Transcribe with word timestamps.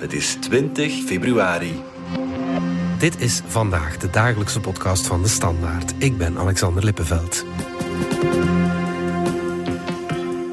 Het 0.00 0.12
is 0.12 0.36
20 0.40 0.92
februari. 0.92 1.82
Dit 2.98 3.20
is 3.20 3.40
vandaag 3.46 3.96
de 3.96 4.10
dagelijkse 4.10 4.60
podcast 4.60 5.06
van 5.06 5.22
de 5.22 5.28
Standaard. 5.28 5.94
Ik 5.98 6.18
ben 6.18 6.38
Alexander 6.38 6.84
Lippenveld. 6.84 7.44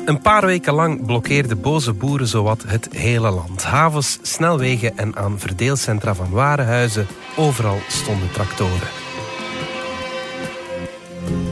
Een 0.06 0.20
paar 0.22 0.46
weken 0.46 0.74
lang 0.74 1.06
blokkeerden 1.06 1.62
boze 1.62 1.94
boeren 1.94 2.28
zowat 2.28 2.64
het 2.68 2.88
hele 2.92 3.30
land. 3.30 3.64
Havens, 3.64 4.20
snelwegen 4.22 4.98
en 4.98 5.16
aan 5.16 5.40
verdeelcentra 5.40 6.16
van 6.16 6.30
warenhuizen, 6.30 7.08
overal 7.36 7.80
stonden 7.88 8.32
tractoren. 8.32 9.07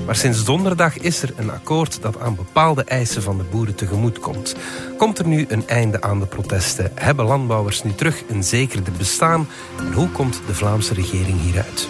Maar 0.06 0.16
sinds 0.16 0.46
donderdag 0.46 0.98
is 0.98 1.22
er 1.22 1.34
een 1.36 1.52
akkoord 1.52 2.02
dat 2.02 2.20
aan 2.20 2.36
bepaalde 2.36 2.84
eisen 2.84 3.22
van 3.22 3.38
de 3.38 3.44
boeren 3.44 3.76
tegemoet 3.76 4.20
komt. 4.20 4.56
Komt 4.98 5.20
er 5.20 5.28
nu 5.28 5.46
een 5.48 5.68
einde 5.68 6.02
aan 6.02 6.20
de 6.20 6.26
protesten? 6.26 6.92
Hebben 6.96 7.26
landbouwers 7.26 7.84
nu 7.84 7.94
terug 7.94 8.24
een 8.30 8.44
zekerde 8.44 8.92
bestaan? 8.92 9.48
En 9.78 9.94
hoe 9.94 10.10
komt 10.10 10.42
de 10.48 10.56
Vlaamse 10.56 10.94
regering 10.94 11.42
hieruit? 11.42 11.88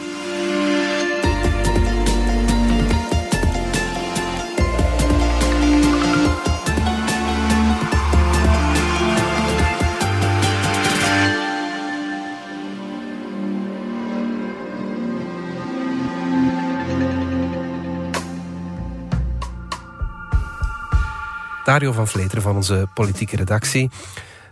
Dario 21.75 21.91
van 21.91 22.07
Vleteren 22.07 22.41
van 22.41 22.55
onze 22.55 22.87
politieke 22.93 23.35
redactie. 23.35 23.89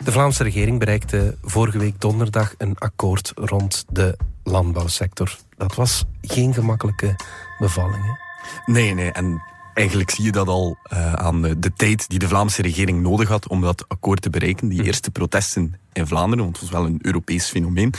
De 0.04 0.12
Vlaamse 0.12 0.44
regering 0.44 0.80
bereikte 0.80 1.38
vorige 1.42 1.78
week 1.78 2.02
donderdag 2.02 2.54
een 2.58 2.78
akkoord 2.78 3.32
rond 3.36 3.86
de 3.90 4.18
landbouwsector. 4.44 5.38
Dat 5.58 5.76
was 5.76 6.04
geen 6.22 6.54
gemakkelijke 6.54 7.16
bevalling. 7.60 8.04
Hè? 8.04 8.12
Nee, 8.72 8.94
nee. 8.94 9.12
En 9.12 9.44
eigenlijk 9.74 10.10
zie 10.10 10.24
je 10.24 10.32
dat 10.32 10.48
al 10.48 10.78
uh, 10.94 11.14
aan 11.14 11.42
de 11.42 11.74
tijd 11.76 12.10
die 12.10 12.20
de 12.20 12.28
Vlaamse 12.28 12.62
regering 12.62 13.02
nodig 13.02 13.30
had 13.30 13.48
om 13.48 13.62
dat 13.62 13.86
akkoord 13.88 14.22
te 14.22 14.30
bereiken. 14.30 14.68
Die 14.68 14.80
hm. 14.80 14.86
eerste 14.86 15.12
protesten 15.12 15.76
in 15.94 16.08
Vlaanderen, 16.08 16.44
want 16.44 16.60
het 16.60 16.70
was 16.70 16.80
wel 16.80 16.90
een 16.90 17.00
Europees 17.02 17.50
fenomeen. 17.50 17.94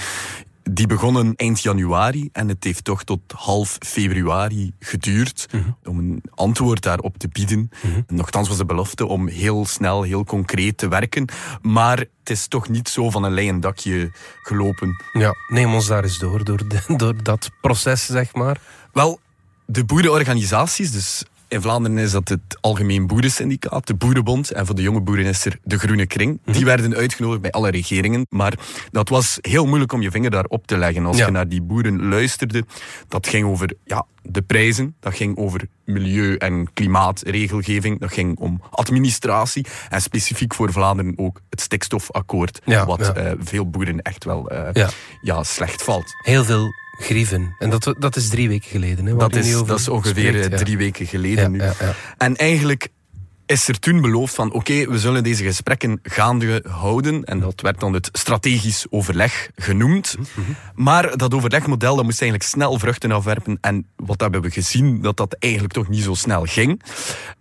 Die 0.71 0.87
begonnen 0.87 1.35
eind 1.37 1.61
januari 1.61 2.29
en 2.33 2.49
het 2.49 2.65
heeft 2.65 2.85
toch 2.85 3.05
tot 3.05 3.21
half 3.37 3.77
februari 3.81 4.73
geduurd 4.79 5.47
-hmm. 5.51 5.77
om 5.85 5.99
een 5.99 6.23
antwoord 6.35 6.83
daarop 6.83 7.19
te 7.19 7.29
bieden. 7.29 7.71
-hmm. 7.81 8.05
Nochtans 8.07 8.49
was 8.49 8.57
de 8.57 8.65
belofte 8.65 9.07
om 9.07 9.29
heel 9.29 9.67
snel, 9.67 10.03
heel 10.03 10.25
concreet 10.25 10.79
te 10.79 10.89
werken. 10.89 11.29
Maar 11.63 11.99
het 11.99 12.31
is 12.31 12.47
toch 12.47 12.69
niet 12.69 12.89
zo 12.89 13.11
van 13.11 13.25
een 13.25 13.33
leien 13.33 13.61
dakje 13.61 14.11
gelopen. 14.43 14.97
Ja, 15.13 15.35
neem 15.49 15.75
ons 15.75 15.87
daar 15.87 16.03
eens 16.03 16.19
door, 16.19 16.45
door, 16.45 16.69
de, 16.69 16.95
door 16.97 17.23
dat 17.23 17.51
proces, 17.61 18.07
zeg 18.07 18.35
maar. 18.35 18.61
Wel, 18.93 19.21
de 19.67 19.85
boerenorganisaties, 19.85 20.91
dus 20.91 21.25
in 21.55 21.63
Vlaanderen 21.63 21.99
is 21.99 22.11
dat 22.11 22.29
het 22.29 22.59
Algemeen 22.61 23.07
Boerensyndicaat, 23.07 23.87
de 23.87 23.95
Boerenbond. 23.95 24.51
En 24.51 24.67
voor 24.67 24.75
de 24.75 24.83
jonge 24.83 25.01
boeren 25.01 25.25
is 25.25 25.45
er 25.45 25.59
de 25.63 25.79
Groene 25.79 26.07
Kring. 26.07 26.41
Die 26.45 26.55
mhm. 26.55 26.65
werden 26.65 26.95
uitgenodigd 26.95 27.41
bij 27.41 27.51
alle 27.51 27.71
regeringen. 27.71 28.27
Maar 28.29 28.55
dat 28.91 29.09
was 29.09 29.39
heel 29.41 29.67
moeilijk 29.67 29.93
om 29.93 30.03
je 30.03 30.11
vinger 30.11 30.31
daarop 30.31 30.67
te 30.67 30.77
leggen. 30.77 31.07
Als 31.07 31.17
je 31.17 31.31
naar 31.31 31.49
die 31.49 31.63
boeren 31.63 32.09
luisterde, 32.09 32.65
dat 33.09 33.27
ging 33.27 33.47
over 33.47 33.75
ja, 33.85 34.07
de 34.23 34.43
prijzen. 34.43 34.97
Dat 35.01 35.15
ging 35.15 35.37
over 35.37 35.69
milieu- 35.85 36.37
en 36.37 36.73
klimaatregelgeving. 36.73 38.01
Dat 38.01 38.13
ging 38.13 38.39
om 38.39 38.63
administratie. 38.71 39.67
En 39.89 40.01
specifiek 40.01 40.55
voor 40.55 40.73
Vlaanderen 40.73 41.13
ook 41.17 41.41
het 41.51 41.61
stikstofakkoord. 41.61 42.61
Ja, 42.65 42.87
wat 42.87 43.13
ja. 43.15 43.25
Uh, 43.25 43.33
veel 43.39 43.71
boeren 43.71 44.03
echt 44.03 44.25
wel 44.25 44.53
uh, 44.53 44.69
ja. 44.73 44.89
ja. 45.23 45.43
slecht 45.43 45.83
valt. 45.83 46.15
Heel 46.23 46.45
veel 46.45 46.84
grieven. 46.99 47.55
En 47.59 47.71
dat, 47.71 47.95
dat 47.99 48.17
is 48.17 48.29
drie 48.29 48.49
weken 48.49 48.71
geleden. 48.71 49.07
Hè, 49.07 49.17
dat, 49.17 49.35
is, 49.35 49.53
dat 49.53 49.79
is 49.79 49.89
ongeveer 49.89 50.33
spreekt, 50.33 50.51
ja. 50.51 50.57
drie 50.57 50.77
weken 50.77 51.07
geleden 51.07 51.51
nu. 51.51 51.61
En 52.19 52.37
eigenlijk 52.37 52.89
is 53.47 53.69
er 53.69 53.79
toen 53.79 54.01
beloofd 54.01 54.35
van 54.35 54.47
oké, 54.47 54.57
okay, 54.57 54.89
we 54.89 54.99
zullen 54.99 55.23
deze 55.23 55.45
gesprekken 55.45 55.99
gaande 56.03 56.65
houden. 56.69 57.25
En 57.25 57.41
dat 57.41 57.61
werd 57.61 57.81
dan 57.81 57.93
het 57.93 58.09
strategisch 58.13 58.87
overleg 58.91 59.51
genoemd. 59.57 60.17
Mm 60.19 60.25
-hmm. 60.35 60.57
Maar 60.75 61.17
dat 61.17 61.35
overlegmodel 61.35 61.97
dat 61.97 62.05
moest 62.05 62.21
eigenlijk 62.21 62.51
snel 62.51 62.79
vruchten 62.79 63.13
afwerpen. 63.13 63.59
En 63.61 63.87
wat 63.97 64.21
hebben 64.21 64.43
we 64.43 64.51
gezien? 64.51 65.01
Dat 65.01 65.17
dat 65.17 65.37
eigenlijk 65.39 65.73
toch 65.73 65.89
niet 65.89 66.03
zo 66.03 66.15
snel 66.15 66.45
ging. 66.45 66.83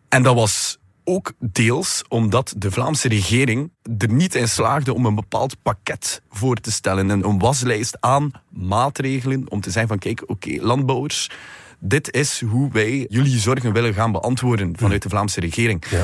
En 0.10 0.24
dat 0.24 0.36
was 0.36 0.78
ook 1.04 1.34
deels 1.40 2.04
omdat 2.08 2.54
de 2.58 2.72
Vlaamse 2.72 3.08
regering 3.08 3.72
er 3.98 4.12
niet 4.12 4.36
in 4.36 4.48
slaagde 4.48 4.94
om 4.94 5.06
een 5.06 5.16
bepaald 5.16 5.56
pakket 5.62 6.22
voor 6.30 6.56
te 6.56 6.72
stellen. 6.72 7.12
En 7.12 7.24
een 7.24 7.40
waslijst 7.40 7.98
aan 8.00 8.32
maatregelen 8.50 9.46
om 9.50 9.62
te 9.62 9.72
zeggen 9.72 9.88
van 9.88 10.00
kijk, 10.00 10.22
oké, 10.22 10.32
okay, 10.32 10.60
landbouwers, 10.66 11.30
dit 11.80 12.14
is 12.14 12.42
hoe 12.42 12.72
wij 12.72 13.06
jullie 13.10 13.40
zorgen 13.40 13.74
willen 13.74 13.94
gaan 13.94 14.12
beantwoorden 14.12 14.78
vanuit 14.78 15.02
de 15.02 15.10
Vlaamse 15.10 15.40
regering. 15.40 15.84
Ja. 15.90 16.04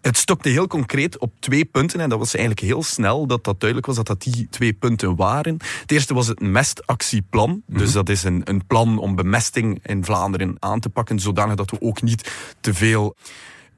Het 0.00 0.16
stokte 0.16 0.48
heel 0.48 0.66
concreet 0.66 1.18
op 1.18 1.32
twee 1.38 1.64
punten 1.64 2.00
en 2.00 2.08
dat 2.08 2.18
was 2.18 2.34
eigenlijk 2.34 2.66
heel 2.66 2.82
snel 2.82 3.26
dat 3.26 3.44
dat 3.44 3.60
duidelijk 3.60 3.86
was 3.86 3.96
dat 3.96 4.06
dat 4.06 4.22
die 4.22 4.46
twee 4.50 4.72
punten 4.72 5.16
waren. 5.16 5.56
Het 5.80 5.92
eerste 5.92 6.14
was 6.14 6.26
het 6.26 6.40
mestactieplan. 6.40 7.50
Mm 7.50 7.62
-hmm. 7.66 7.78
Dus 7.78 7.92
dat 7.92 8.08
is 8.08 8.22
een, 8.22 8.40
een 8.44 8.66
plan 8.66 8.98
om 8.98 9.14
bemesting 9.14 9.80
in 9.82 10.04
Vlaanderen 10.04 10.56
aan 10.58 10.80
te 10.80 10.88
pakken, 10.88 11.18
zodanig 11.18 11.54
dat 11.54 11.70
we 11.70 11.80
ook 11.80 12.02
niet 12.02 12.32
te 12.60 12.74
veel 12.74 13.16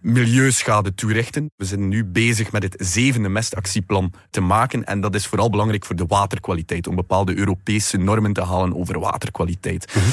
milieuschade 0.00 0.94
toerichten. 0.94 1.50
We 1.56 1.64
zijn 1.64 1.88
nu 1.88 2.04
bezig 2.04 2.52
met 2.52 2.62
het 2.62 2.74
zevende 2.78 3.28
mestactieplan 3.28 4.12
te 4.30 4.40
maken. 4.40 4.84
En 4.84 5.00
dat 5.00 5.14
is 5.14 5.26
vooral 5.26 5.50
belangrijk 5.50 5.84
voor 5.84 5.96
de 5.96 6.06
waterkwaliteit. 6.06 6.86
Om 6.86 6.94
bepaalde 6.94 7.36
Europese 7.36 7.96
normen 7.96 8.32
te 8.32 8.42
halen 8.42 8.76
over 8.76 9.00
waterkwaliteit. 9.00 9.94
Mm 9.94 10.02
-hmm. 10.02 10.12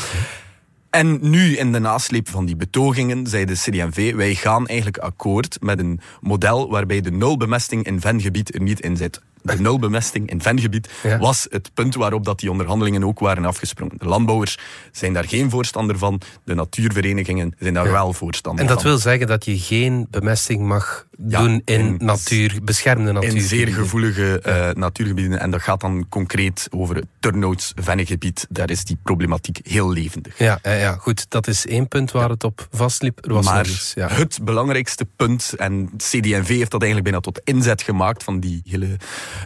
En 0.90 1.18
nu 1.30 1.58
in 1.58 1.72
de 1.72 1.80
nasleep 1.80 2.30
van 2.30 2.46
die 2.46 2.56
betogingen 2.56 3.28
zei 3.28 3.46
de 3.46 3.54
CD&V, 3.54 4.16
wij 4.16 4.36
gaan 4.36 4.68
eigenlijk 4.68 4.98
akkoord 4.98 5.58
met 5.62 5.80
een 5.80 6.00
model 6.22 6.70
waarbij 6.70 7.02
de 7.02 7.12
nulbemesting 7.12 7.86
in 7.86 8.02
vengebied 8.02 8.54
er 8.54 8.62
niet 8.62 8.80
in 8.80 8.98
zit 8.98 9.22
de 9.46 9.62
nulbemesting 9.62 10.30
in 10.30 10.42
vengebied 10.42 10.90
ja. 11.04 11.18
was 11.18 11.48
het 11.50 11.72
punt 11.74 11.96
waarop 11.96 12.26
dat 12.26 12.40
die 12.40 12.52
onderhandelingen 12.52 13.04
ook 13.04 13.20
waren 13.20 13.46
afgesprongen. 13.46 13.98
De 13.98 14.06
landbouwers 14.06 14.58
zijn 14.92 15.14
daar 15.14 15.28
geen 15.28 15.50
voorstander 15.50 15.98
van, 15.98 16.22
de 16.44 16.56
natuurverenigingen 16.56 17.56
zijn 17.60 17.74
daar 17.74 17.86
ja. 17.86 17.92
wel 17.92 18.14
voorstander 18.14 18.66
van. 18.66 18.70
En 18.70 18.76
dat 18.76 18.84
van. 18.84 18.92
wil 18.92 19.02
zeggen 19.12 19.28
dat 19.28 19.46
je 19.46 19.58
geen 19.58 20.08
bemesting 20.10 20.62
mag 20.62 21.08
doen 21.18 21.62
in, 21.66 21.76
in, 21.80 21.96
natuur, 22.00 22.60
beschermde 22.64 23.12
natuur. 23.12 23.36
In 23.36 23.42
zeer 23.42 23.68
gevoelige 23.68 24.42
uh, 24.46 24.70
natuurgebieden. 24.70 25.40
En 25.40 25.52
dat 25.52 25.62
gaat 25.62 25.82
dan 25.82 26.06
concreet 26.10 26.68
over 26.72 26.96
het 26.96 27.06
Turnouts 27.20 27.72
vennegebied. 27.76 28.48
Daar 28.50 28.70
is 28.70 28.84
die 28.84 28.98
problematiek 29.04 29.60
heel 29.64 29.92
levendig. 29.92 30.38
Ja, 30.38 30.60
ja, 30.64 30.96
goed. 31.00 31.26
Dat 31.30 31.48
is 31.48 31.68
één 31.68 31.88
punt 31.88 32.12
waar 32.12 32.30
het 32.30 32.44
op 32.44 32.68
vastliep. 32.72 33.26
Er 33.26 33.34
was 33.34 33.46
maar 33.46 33.68
iets, 33.68 33.94
het 33.96 34.40
belangrijkste 34.44 35.06
punt, 35.16 35.54
en 35.58 35.90
CD&V 35.98 36.48
heeft 36.48 36.72
dat 36.72 36.82
eigenlijk 36.82 37.04
bijna 37.04 37.20
tot 37.20 37.42
inzet 37.44 37.82
gemaakt 37.82 38.24
van 38.24 38.40
die 38.40 38.62
hele 38.66 38.98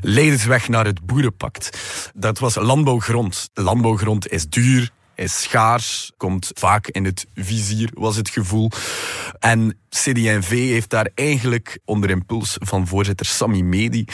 leidersweg 0.01 0.67
naar 0.67 0.85
het 0.85 1.05
boerenpact. 1.05 1.77
Dat 2.13 2.39
was 2.39 2.55
landbouwgrond. 2.55 3.49
Landbouwgrond 3.53 4.31
is 4.31 4.49
duur, 4.49 4.89
is 5.19 5.41
schaars, 5.41 6.11
komt 6.17 6.51
vaak 6.53 6.87
in 6.87 7.05
het 7.05 7.25
vizier, 7.35 7.89
was 7.93 8.15
het 8.15 8.29
gevoel. 8.29 8.71
En 9.39 9.77
CD&V 9.89 10.49
heeft 10.49 10.89
daar 10.89 11.09
eigenlijk 11.15 11.79
onder 11.85 12.09
impuls 12.09 12.55
van 12.59 12.87
voorzitter 12.87 13.25
Sami 13.25 13.63
Medi 13.63 14.05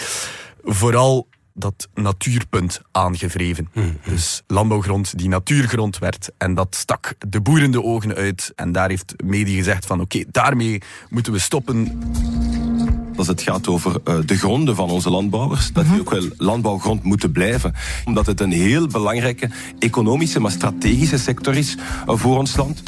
vooral 0.63 1.27
dat 1.57 1.88
natuurpunt 1.93 2.81
aangevreven. 2.91 3.69
Mm-hmm. 3.73 3.97
Dus 4.05 4.43
landbouwgrond 4.47 5.17
die 5.17 5.29
natuurgrond 5.29 5.97
werd. 5.97 6.31
En 6.38 6.53
dat 6.53 6.75
stak 6.75 7.16
de 7.27 7.41
boeren 7.41 7.71
de 7.71 7.83
ogen 7.83 8.16
uit. 8.16 8.51
En 8.55 8.71
daar 8.71 8.89
heeft 8.89 9.13
Medi 9.23 9.55
gezegd 9.55 9.85
van 9.85 10.01
oké, 10.01 10.17
okay, 10.17 10.31
daarmee 10.31 10.81
moeten 11.09 11.33
we 11.33 11.39
stoppen 11.39 11.99
als 13.15 13.27
het 13.27 13.41
gaat 13.41 13.67
over 13.67 14.01
uh, 14.05 14.17
de 14.25 14.38
gronden 14.38 14.75
van 14.75 14.89
onze 14.89 15.09
landbouwers, 15.09 15.71
dat 15.74 15.83
die 15.83 15.91
-hmm. 15.91 16.01
ook 16.01 16.09
wel 16.09 16.30
landbouwgrond 16.38 17.03
moeten 17.03 17.31
blijven. 17.31 17.74
Omdat 18.06 18.25
het 18.25 18.39
een 18.41 18.51
heel 18.51 18.88
belangrijke 18.88 19.50
economische, 19.80 20.39
maar 20.39 20.51
strategische 20.51 21.18
sector 21.18 21.56
is 21.56 21.75
uh, 21.75 22.15
voor 22.15 22.38
ons 22.38 22.56
land. 22.56 22.83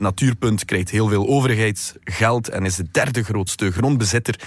Natuurpunt 0.00 0.64
krijgt 0.64 0.90
heel 0.90 1.08
veel 1.08 1.26
overheidsgeld 1.26 2.48
en 2.48 2.64
is 2.64 2.76
de 2.76 2.86
derde 2.90 3.22
grootste 3.22 3.70
grondbezitter 3.70 4.40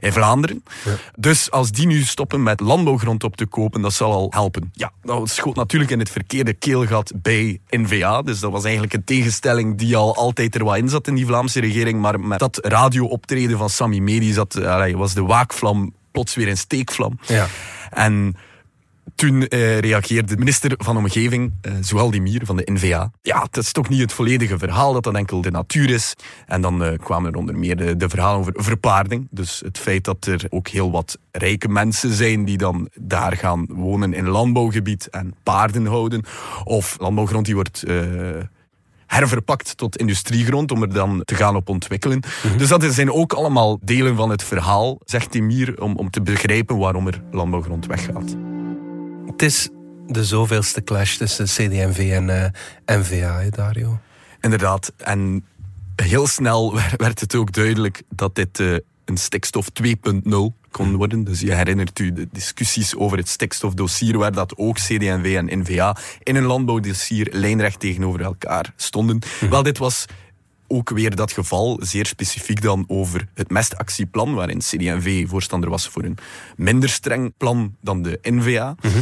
in 0.00 0.12
Vlaanderen. 0.12 0.64
Ja. 0.84 0.96
Dus 1.16 1.50
als 1.50 1.70
die 1.70 1.86
nu 1.86 2.02
stoppen 2.02 2.42
met 2.42 2.60
landbouwgrond 2.60 3.24
op 3.24 3.36
te 3.36 3.46
kopen, 3.46 3.80
dat 3.80 3.92
zal 3.92 4.12
al 4.12 4.26
helpen. 4.30 4.70
Ja, 4.72 4.92
dat 5.02 5.28
schoot 5.28 5.56
natuurlijk 5.56 5.90
in 5.90 5.98
het 5.98 6.10
verkeerde 6.10 6.52
keelgat 6.52 7.12
bij 7.16 7.60
NVA. 7.70 8.22
Dus 8.22 8.40
dat 8.40 8.52
was 8.52 8.62
eigenlijk 8.64 8.92
een 8.92 9.04
tegenstelling 9.04 9.78
die 9.78 9.96
al 9.96 10.16
altijd 10.16 10.54
er 10.54 10.64
wat 10.64 10.76
in 10.76 10.88
zat 10.88 11.06
in 11.06 11.14
die 11.14 11.26
Vlaamse 11.26 11.60
regering. 11.60 12.00
Maar 12.00 12.20
met 12.20 12.38
dat 12.38 12.58
radiooptreden 12.62 13.58
van 13.58 13.70
Sami 13.70 14.00
Medi 14.00 14.32
zat, 14.32 14.64
allee, 14.64 14.96
was 14.96 15.14
de 15.14 15.22
waakvlam 15.22 15.94
plots 16.10 16.34
weer 16.34 16.48
een 16.48 16.56
steekvlam. 16.56 17.18
Ja. 17.26 17.46
En 17.90 18.36
toen 19.14 19.34
uh, 19.48 19.78
reageerde 19.78 20.34
de 20.34 20.36
minister 20.36 20.72
van 20.76 20.96
Omgeving, 20.96 21.52
uh, 21.62 21.72
Zoual 21.80 22.10
Dimir 22.10 22.40
van 22.44 22.56
de 22.56 22.70
NVA. 22.72 23.10
Ja, 23.22 23.42
het 23.42 23.56
is 23.56 23.72
toch 23.72 23.88
niet 23.88 24.00
het 24.00 24.12
volledige 24.12 24.58
verhaal 24.58 24.92
dat 24.92 25.02
dat 25.02 25.14
enkel 25.14 25.40
de 25.40 25.50
natuur 25.50 25.90
is. 25.90 26.14
En 26.46 26.60
dan 26.60 26.82
uh, 26.82 26.98
kwamen 26.98 27.32
er 27.32 27.38
onder 27.38 27.58
meer 27.58 27.76
de, 27.76 27.96
de, 27.96 28.08
verhalen 28.08 28.40
over 28.40 28.54
verpaarding. 28.56 29.28
Dus 29.30 29.62
het 29.64 29.78
feit 29.78 30.04
dat 30.04 30.26
er 30.26 30.46
ook 30.48 30.68
heel 30.68 30.90
wat 30.90 31.18
rijke 31.30 31.68
mensen 31.68 32.12
zijn 32.12 32.44
die 32.44 32.56
dan 32.56 32.88
daar 33.00 33.36
gaan 33.36 33.66
wonen 33.68 34.14
in 34.14 34.28
landbouwgebied 34.28 35.08
en 35.10 35.34
paarden 35.42 35.86
houden. 35.86 36.24
Of 36.64 36.96
landbouwgrond 36.98 37.46
die 37.46 37.54
wordt 37.54 37.84
herverpakt 39.10 39.76
tot 39.76 39.96
industriegrond 39.96 40.70
om 40.70 40.82
er 40.82 40.92
dan 40.92 41.22
te 41.24 41.34
gaan 41.34 41.56
op 41.56 41.68
ontwikkelen. 41.68 42.22
Mhm. 42.42 42.58
Dus 42.58 42.68
dat 42.68 42.84
zijn 42.84 43.12
ook 43.12 43.32
allemaal 43.32 43.78
delen 43.82 44.16
van 44.16 44.30
het 44.30 44.42
verhaal, 44.42 44.98
zegt 45.04 45.30
Timir, 45.30 45.82
om, 45.82 45.96
om 45.96 46.10
te 46.10 46.22
begrijpen 46.22 46.78
waarom 46.78 47.06
er 47.06 47.22
landbouwgrond 47.30 47.86
weggaat. 47.86 48.36
Het 49.30 49.42
is 49.42 49.68
de 50.06 50.24
zoveelste 50.24 50.84
clash 50.84 51.16
tussen 51.16 51.44
CD&V 51.44 52.10
en 52.12 52.28
uh, 52.28 52.44
eh, 52.44 52.50
NVA, 52.84 53.42
Dario. 53.50 53.98
Inderdaad. 54.40 54.92
En 54.96 55.44
heel 55.96 56.26
snel 56.26 56.74
werd 56.96 57.20
het 57.20 57.34
ook 57.34 57.52
duidelijk 57.52 58.02
dat 58.08 58.34
dit 58.34 58.58
uh, 58.58 58.76
een 59.04 59.16
stikstof 59.16 59.68
2.0 59.82 59.86
kon 60.70 60.96
worden. 60.96 61.24
Dus 61.24 61.40
je 61.40 61.54
herinnert 61.54 61.98
u 61.98 62.12
de 62.12 62.28
discussies 62.32 62.96
over 62.96 63.18
het 63.18 63.28
stikstofdossier, 63.28 64.18
waar 64.18 64.32
dat 64.32 64.56
ook 64.56 64.76
CD&V 64.76 65.34
en 65.36 65.58
NVA 65.58 65.96
in 66.22 66.36
een 66.36 66.44
landbouwdossier 66.44 67.28
lijnrecht 67.30 67.80
tegenover 67.80 68.20
elkaar 68.20 68.72
stonden. 68.76 69.18
Mhm. 69.40 69.50
Wel, 69.50 69.62
dit 69.62 69.78
was 69.78 70.04
ook 70.70 70.90
weer 70.90 71.16
dat 71.16 71.32
geval, 71.32 71.78
zeer 71.82 72.06
specifiek 72.06 72.62
dan 72.62 72.84
over 72.86 73.28
het 73.34 73.50
mestactieplan, 73.50 74.34
waarin 74.34 74.58
CD&V 74.58 75.28
voorstander 75.28 75.70
was 75.70 75.88
voor 75.88 76.04
een 76.04 76.18
minder 76.56 76.88
streng 76.88 77.32
plan 77.36 77.76
dan 77.80 78.02
de 78.02 78.18
NVA. 78.22 78.76
Mhm. 78.80 78.98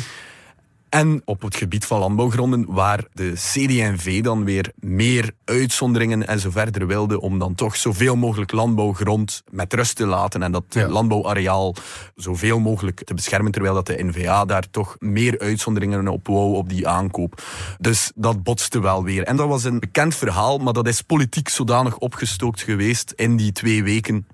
En 0.88 1.22
op 1.24 1.42
het 1.42 1.56
gebied 1.56 1.84
van 1.84 1.98
landbouwgronden, 1.98 2.64
waar 2.68 3.04
de 3.12 3.32
CD&V 3.32 4.22
dan 4.22 4.44
weer 4.44 4.72
meer 4.74 5.30
uitzonderingen 5.44 6.26
en 6.26 6.40
zo 6.40 6.50
verder 6.50 6.86
wilde, 6.86 7.20
om 7.20 7.38
dan 7.38 7.54
toch 7.54 7.76
zoveel 7.76 8.16
mogelijk 8.16 8.52
landbouwgrond 8.52 9.42
met 9.50 9.74
rust 9.74 9.96
te 9.96 10.06
laten 10.06 10.42
en 10.42 10.52
dat 10.52 10.64
landbouwareaal 10.74 11.74
zoveel 12.14 12.58
mogelijk 12.58 13.04
te 13.04 13.14
beschermen, 13.14 13.52
terwijl 13.52 13.74
dat 13.74 13.86
de 13.86 14.04
NVA 14.04 14.44
daar 14.44 14.70
toch 14.70 14.96
meer 14.98 15.38
uitzonderingen 15.38 16.08
op 16.08 16.26
wou 16.26 16.54
op 16.54 16.68
die 16.68 16.88
aankoop. 16.88 17.42
Dus 17.78 18.12
dat 18.14 18.42
botste 18.42 18.80
wel 18.80 19.04
weer. 19.04 19.22
En 19.22 19.36
dat 19.36 19.48
was 19.48 19.64
een 19.64 19.80
bekend 19.80 20.14
verhaal, 20.14 20.58
maar 20.58 20.72
dat 20.72 20.88
is 20.88 21.02
politiek 21.02 21.48
zodanig 21.48 21.98
opgestookt 21.98 22.62
geweest 22.62 23.12
in 23.16 23.36
die 23.36 23.52
twee 23.52 23.82
weken. 23.82 24.26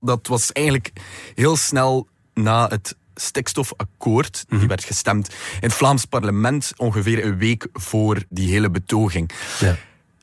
Dat 0.00 0.26
was 0.26 0.52
eigenlijk 0.52 0.92
heel 1.34 1.56
snel 1.56 2.08
na 2.34 2.68
het 2.68 2.96
stikstofakkoord. 3.14 4.44
Die 4.48 4.58
mhm. 4.58 4.68
werd 4.68 4.84
gestemd 4.84 5.28
in 5.28 5.34
het 5.60 5.72
Vlaams 5.72 6.04
parlement 6.04 6.72
ongeveer 6.76 7.24
een 7.24 7.38
week 7.38 7.68
voor 7.72 8.22
die 8.28 8.48
hele 8.48 8.70
betoging. 8.70 9.30
Ja. 9.60 9.76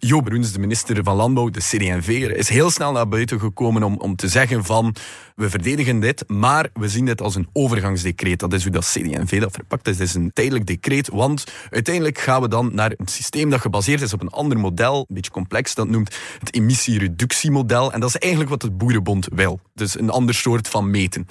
Jo 0.03 0.21
Bruins, 0.21 0.51
de 0.51 0.59
minister 0.59 1.03
van 1.03 1.15
Landbouw, 1.15 1.49
de 1.49 1.59
CD&V, 1.59 2.07
is 2.35 2.49
heel 2.49 2.69
snel 2.69 2.91
naar 2.91 3.07
buiten 3.07 3.39
gekomen 3.39 3.83
om, 3.83 3.97
om 3.97 4.15
te 4.15 4.27
zeggen 4.27 4.65
van 4.65 4.95
we 5.35 5.49
verdedigen 5.49 5.99
dit, 5.99 6.23
maar 6.27 6.69
we 6.73 6.89
zien 6.89 7.05
dit 7.05 7.21
als 7.21 7.35
een 7.35 7.49
overgangsdecreet. 7.53 8.39
Dat 8.39 8.53
is 8.53 8.63
hoe 8.63 8.71
dat 8.71 8.85
CD&V 8.85 9.39
dat 9.39 9.51
verpakt 9.51 9.87
is. 9.87 9.99
Het 9.99 10.07
is 10.07 10.13
een 10.13 10.33
tijdelijk 10.33 10.67
decreet, 10.67 11.09
want 11.09 11.43
uiteindelijk 11.69 12.19
gaan 12.19 12.41
we 12.41 12.47
dan 12.47 12.69
naar 12.73 12.93
een 12.97 13.07
systeem 13.07 13.49
dat 13.49 13.61
gebaseerd 13.61 14.01
is 14.01 14.13
op 14.13 14.21
een 14.21 14.29
ander 14.29 14.59
model, 14.59 15.05
een 15.07 15.15
beetje 15.15 15.31
complex, 15.31 15.75
dat 15.75 15.87
noemt 15.87 16.15
het 16.39 16.53
emissiereductiemodel. 16.53 17.93
En 17.93 17.99
dat 17.99 18.09
is 18.09 18.17
eigenlijk 18.17 18.51
wat 18.51 18.61
het 18.61 18.77
Boerenbond 18.77 19.27
wil. 19.33 19.59
Dus 19.73 19.99
een 19.99 20.09
ander 20.09 20.35
soort 20.35 20.67
van 20.67 20.89
meten. 20.89 21.27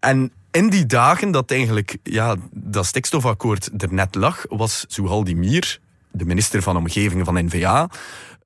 En 0.00 0.32
in 0.54 0.68
die 0.68 0.86
dagen 0.86 1.30
dat 1.30 1.50
eigenlijk 1.50 1.96
ja, 2.02 2.36
dat 2.52 2.86
stikstofakkoord 2.86 3.82
er 3.82 3.92
net 3.92 4.14
lag, 4.14 4.44
was 4.48 4.84
Zuhal 4.88 5.24
Dimir, 5.24 5.80
de 6.10 6.24
minister 6.24 6.62
van 6.62 6.76
Omgeving 6.76 7.24
van 7.24 7.44
NVA, 7.44 7.88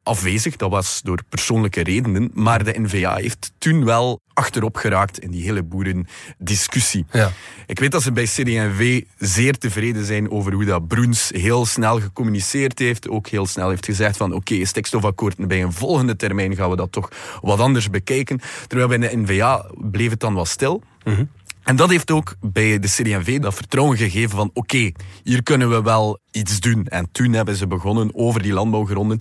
afwezig. 0.02 0.56
Dat 0.56 0.70
was 0.70 1.00
door 1.02 1.18
persoonlijke 1.28 1.82
redenen. 1.82 2.30
Maar 2.34 2.64
de 2.64 2.80
NVA 2.80 3.14
heeft 3.14 3.52
toen 3.58 3.84
wel 3.84 4.20
achterop 4.32 4.76
geraakt 4.76 5.18
in 5.18 5.30
die 5.30 5.42
hele 5.42 5.62
boerendiscussie. 5.62 7.06
Ja. 7.12 7.32
Ik 7.66 7.78
weet 7.78 7.92
dat 7.92 8.02
ze 8.02 8.12
bij 8.12 8.24
CD&V 8.24 9.02
zeer 9.18 9.58
tevreden 9.58 10.04
zijn 10.04 10.30
over 10.30 10.52
hoe 10.52 10.64
dat 10.64 10.88
Broens 10.88 11.30
heel 11.34 11.66
snel 11.66 12.00
gecommuniceerd 12.00 12.78
heeft. 12.78 13.08
Ook 13.08 13.26
heel 13.28 13.46
snel 13.46 13.68
heeft 13.68 13.84
gezegd 13.84 14.16
van 14.16 14.32
oké, 14.32 14.52
okay, 14.52 14.64
stikstofakkoord, 14.64 15.48
bij 15.48 15.62
een 15.62 15.72
volgende 15.72 16.16
termijn 16.16 16.56
gaan 16.56 16.70
we 16.70 16.76
dat 16.76 16.92
toch 16.92 17.08
wat 17.40 17.60
anders 17.60 17.90
bekijken. 17.90 18.40
Terwijl 18.66 18.88
bij 18.88 18.98
de 18.98 19.16
NVA 19.16 19.70
bleef 19.76 20.10
het 20.10 20.20
dan 20.20 20.34
wat 20.34 20.48
stil. 20.48 20.82
Mm 21.04 21.28
en 21.62 21.76
dat 21.76 21.90
heeft 21.90 22.10
ook 22.10 22.34
bij 22.40 22.78
de 22.78 22.88
CD&V 22.88 23.38
dat 23.38 23.54
vertrouwen 23.54 23.96
gegeven 23.96 24.36
van 24.36 24.50
oké, 24.54 24.92
hier 25.22 25.42
kunnen 25.42 25.70
we 25.70 25.82
wel 25.82 26.18
iets 26.30 26.60
doen. 26.60 26.86
En 26.86 27.08
toen 27.12 27.32
hebben 27.32 27.56
ze 27.56 27.66
begonnen 27.66 28.10
over 28.14 28.42
die 28.42 28.52
landbouwgronden 28.52 29.18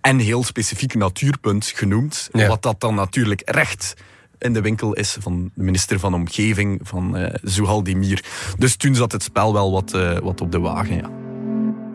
en 0.00 0.18
heel 0.18 0.44
specifiek 0.44 0.94
natuurpunt 0.94 1.66
genoemd. 1.66 2.28
Wat 2.32 2.62
dat 2.62 2.80
dan 2.80 2.94
natuurlijk 2.94 3.42
recht 3.44 3.94
in 4.38 4.52
de 4.52 4.60
winkel 4.60 4.92
is 4.92 5.16
van 5.20 5.50
de 5.54 5.62
minister 5.62 5.98
van 5.98 6.14
Omgeving, 6.14 6.80
van 6.82 7.18
uh, 7.18 7.28
Zuhal 7.42 7.82
Dimir. 7.82 8.24
Dus 8.58 8.76
toen 8.76 8.94
zat 8.94 9.12
het 9.12 9.22
spel 9.22 9.52
wel 9.52 9.72
wat, 9.72 9.94
uh, 9.94 10.18
wat 10.18 10.40
op 10.40 10.52
de 10.52 10.58
wagen, 10.58 10.96
ja. 10.96 11.21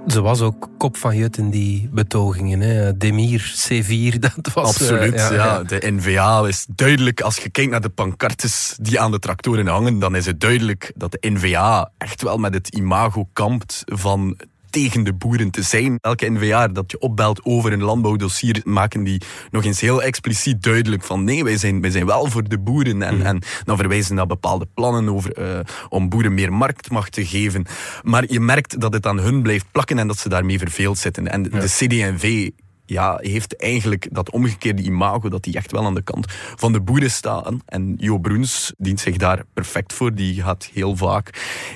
Ze 0.08 0.22
was 0.22 0.42
ook 0.42 0.70
kop 0.78 0.98
van 0.98 1.16
Jut 1.16 1.38
in 1.38 1.50
die 1.50 1.90
betogingen. 1.92 2.60
Hè. 2.60 2.98
Demir, 2.98 3.56
C4, 3.68 4.20
dat 4.30 4.54
was... 4.54 4.68
Absoluut, 4.68 5.14
uh, 5.14 5.32
ja, 5.32 5.64
De 5.64 5.92
NVA 5.92 6.48
is 6.48 6.66
duidelijk, 6.76 7.22
als 7.22 7.38
je 7.38 7.50
kijkt 7.50 7.72
naar 7.72 7.82
de 7.82 7.90
pancartes 7.90 8.78
die 8.82 9.00
aan 9.00 9.12
de 9.12 9.20
tractoren 9.20 9.68
hangen, 9.68 10.00
dan 10.00 10.16
is 10.16 10.26
het 10.26 10.40
duidelijk 10.40 10.92
dat 10.96 11.12
de 11.12 11.30
NVA 11.30 11.92
echt 11.98 12.22
wel 12.22 12.38
met 12.38 12.54
het 12.54 12.68
imago 12.68 13.30
kampt 13.34 13.84
van 13.86 14.38
tegen 14.78 15.04
de 15.04 15.14
boeren 15.14 15.52
te 15.52 15.62
zijn. 15.62 15.98
Elke 16.02 16.30
NVA 16.30 16.68
dat 16.68 16.92
je 16.92 17.00
opbelt 17.00 17.40
over 17.44 17.74
een 17.74 17.84
landbouwdossier 17.84 18.62
maken 18.64 19.04
die 19.04 19.22
nog 19.52 19.64
eens 19.64 19.82
heel 19.82 20.04
expliciet 20.04 20.64
duidelijk 20.64 21.04
van 21.04 21.24
nee, 21.24 21.44
wij 21.44 21.58
zijn, 21.58 21.82
wij 21.82 21.90
zijn 21.90 22.06
wel 22.06 22.26
voor 22.26 22.50
de 22.50 22.60
boeren. 22.60 23.02
En, 23.02 23.18
mhm. 23.18 23.26
en 23.26 23.42
dan 23.64 23.78
verwijzen 23.78 24.16
naar 24.16 24.26
bepaalde 24.26 24.68
plannen 24.74 25.10
over, 25.10 25.40
uh, 25.40 25.60
om 25.90 26.10
boeren 26.10 26.34
meer 26.34 26.54
marktmacht 26.54 27.12
te 27.12 27.26
geven. 27.26 27.66
Maar 28.04 28.24
je 28.28 28.40
merkt 28.40 28.80
dat 28.80 28.94
het 28.94 29.06
aan 29.06 29.20
hun 29.20 29.42
blijft 29.42 29.66
plakken 29.72 30.00
en 30.00 30.08
dat 30.08 30.18
ze 30.18 30.30
daarmee 30.30 30.60
verveeld 30.60 30.98
zitten. 30.98 31.28
En 31.28 31.44
de 31.44 31.66
CD&V 31.66 32.50
ja, 32.88 33.18
heeft 33.22 33.56
eigenlijk 33.56 34.08
dat 34.12 34.32
omgekeerde 34.32 34.82
imago 34.82 35.30
dat 35.30 35.46
hij 35.46 35.54
echt 35.54 35.72
wel 35.72 35.86
aan 35.86 35.96
de 35.96 36.02
kant 36.02 36.26
van 36.56 36.72
de 36.72 36.82
boeren 36.82 37.12
staat. 37.12 37.54
En 37.66 37.94
Jo 37.98 38.18
Bruns 38.18 38.74
dient 38.78 39.00
zich 39.00 39.18
daar 39.18 39.44
perfect 39.54 39.94
voor. 39.94 40.16
Die 40.16 40.42
gaat 40.42 40.70
heel 40.74 40.96
vaak 40.96 41.30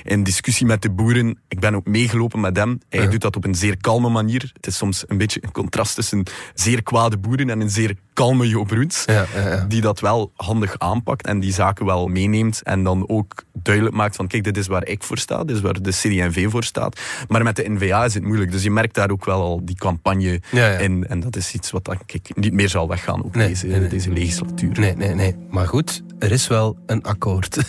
in 0.04 0.22
discussie 0.22 0.66
met 0.66 0.82
de 0.82 0.90
boeren. 0.90 1.38
Ik 1.48 1.60
ben 1.60 1.74
ook 1.74 1.86
meegelopen 1.86 2.40
met 2.40 2.56
hem. 2.56 2.78
Hij 2.88 3.08
doet 3.08 3.20
dat 3.20 3.36
op 3.36 3.44
een 3.44 3.54
zeer 3.54 3.76
kalme 3.76 4.08
manier. 4.08 4.50
Het 4.52 4.66
is 4.66 4.76
soms 4.76 5.04
een 5.06 5.18
beetje 5.18 5.42
een 5.42 5.52
contrast 5.52 5.94
tussen 5.94 6.22
zeer 6.54 6.82
kwade 6.82 7.18
boeren 7.18 7.50
en 7.50 7.60
een 7.60 7.70
zeer 7.70 7.96
kalme 8.12 8.48
Jo 8.48 8.64
Bruns. 8.64 9.04
Ja, 9.06 9.26
ja, 9.34 9.64
die 9.68 9.80
dat 9.80 10.00
wel 10.00 10.32
handig 10.36 10.78
aanpakt 10.78 11.26
en 11.26 11.40
die 11.40 11.52
zaken 11.52 11.86
wel 11.86 12.08
meeneemt. 12.08 12.62
En 12.62 12.84
dan 12.84 13.08
ook 13.08 13.44
duidelijk 13.52 13.94
maakt 13.94 14.16
van 14.16 14.26
kijk, 14.26 14.44
dit 14.44 14.56
is 14.56 14.66
waar 14.66 14.86
ik 14.86 15.02
voor 15.02 15.18
sta. 15.18 15.44
Dit 15.44 15.56
is 15.56 15.62
waar 15.62 15.82
de 15.82 15.90
CD&V 15.90 16.50
voor 16.50 16.64
staat. 16.64 17.00
Maar 17.28 17.42
met 17.42 17.56
de 17.56 17.70
NVA 17.70 18.04
is 18.04 18.14
het 18.14 18.22
moeilijk. 18.22 18.52
Dus 18.52 18.62
je 18.62 18.70
merkt 18.70 18.94
daar 18.94 19.10
ook 19.10 19.24
wel 19.24 19.40
al 19.40 19.60
die 19.64 19.76
campagne 19.76 20.40
in 20.78 21.06
en, 21.06 21.20
dat 21.20 21.36
is 21.36 21.54
iets 21.54 21.70
wat 21.70 21.96
ik 22.06 22.36
niet 22.36 22.52
meer 22.52 22.68
zal 22.68 22.88
weggaan 22.88 23.24
ook 23.24 23.34
deze, 23.34 23.88
deze 23.88 24.10
legislatuur. 24.10 24.80
Nee, 24.80 24.96
nee, 24.96 25.14
nee. 25.14 25.36
Maar 25.50 25.68
goed, 25.68 26.02
er 26.18 26.32
is 26.32 26.46
wel 26.46 26.78
een 26.86 27.02
akkoord. 27.02 27.58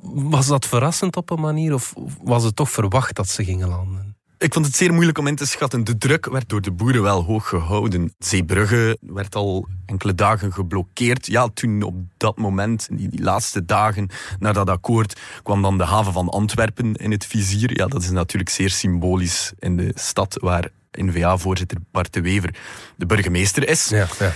was 0.00 0.46
dat 0.46 0.66
verrassend 0.66 1.16
op 1.16 1.30
een 1.30 1.40
manier 1.40 1.74
of 1.74 1.94
was 2.22 2.44
het 2.44 2.56
toch 2.56 2.70
verwacht 2.70 3.14
dat 3.14 3.28
ze 3.28 3.44
gingen 3.44 3.68
landen? 3.68 4.15
Ik 4.46 4.52
vond 4.52 4.66
het 4.66 4.76
zeer 4.76 4.92
moeilijk 4.92 5.18
om 5.18 5.26
in 5.26 5.36
te 5.36 5.46
schatten. 5.46 5.84
De 5.84 5.98
druk 5.98 6.26
werd 6.26 6.48
door 6.48 6.60
de 6.60 6.70
boeren 6.70 7.02
wel 7.02 7.22
hoog 7.22 7.48
gehouden. 7.48 8.14
Zeebrugge 8.18 8.98
werd 9.00 9.34
al 9.34 9.66
enkele 9.86 10.14
dagen 10.14 10.52
geblokkeerd. 10.52 11.26
Ja, 11.26 11.48
toen 11.48 11.82
op 11.82 11.94
dat 12.16 12.36
moment, 12.36 12.88
die, 12.90 13.08
die 13.08 13.22
laatste 13.22 13.64
dagen 13.64 14.08
na 14.38 14.52
dat 14.52 14.70
akkoord, 14.70 15.20
kwam 15.42 15.62
dan 15.62 15.78
de 15.78 15.84
haven 15.84 16.12
van 16.12 16.28
Antwerpen 16.28 16.94
in 16.94 17.10
het 17.10 17.26
vizier. 17.26 17.76
Ja, 17.76 17.86
dat 17.86 18.02
is 18.02 18.10
natuurlijk 18.10 18.50
zeer 18.50 18.70
symbolisch 18.70 19.52
in 19.58 19.76
de 19.76 19.90
stad 19.94 20.38
waar 20.40 20.68
N-VA-voorzitter 20.90 21.78
Bart 21.92 22.12
de 22.12 22.20
Wever 22.20 22.54
de 22.96 23.06
burgemeester 23.06 23.68
is. 23.68 23.88
Ja, 23.88 24.06
ja. 24.18 24.32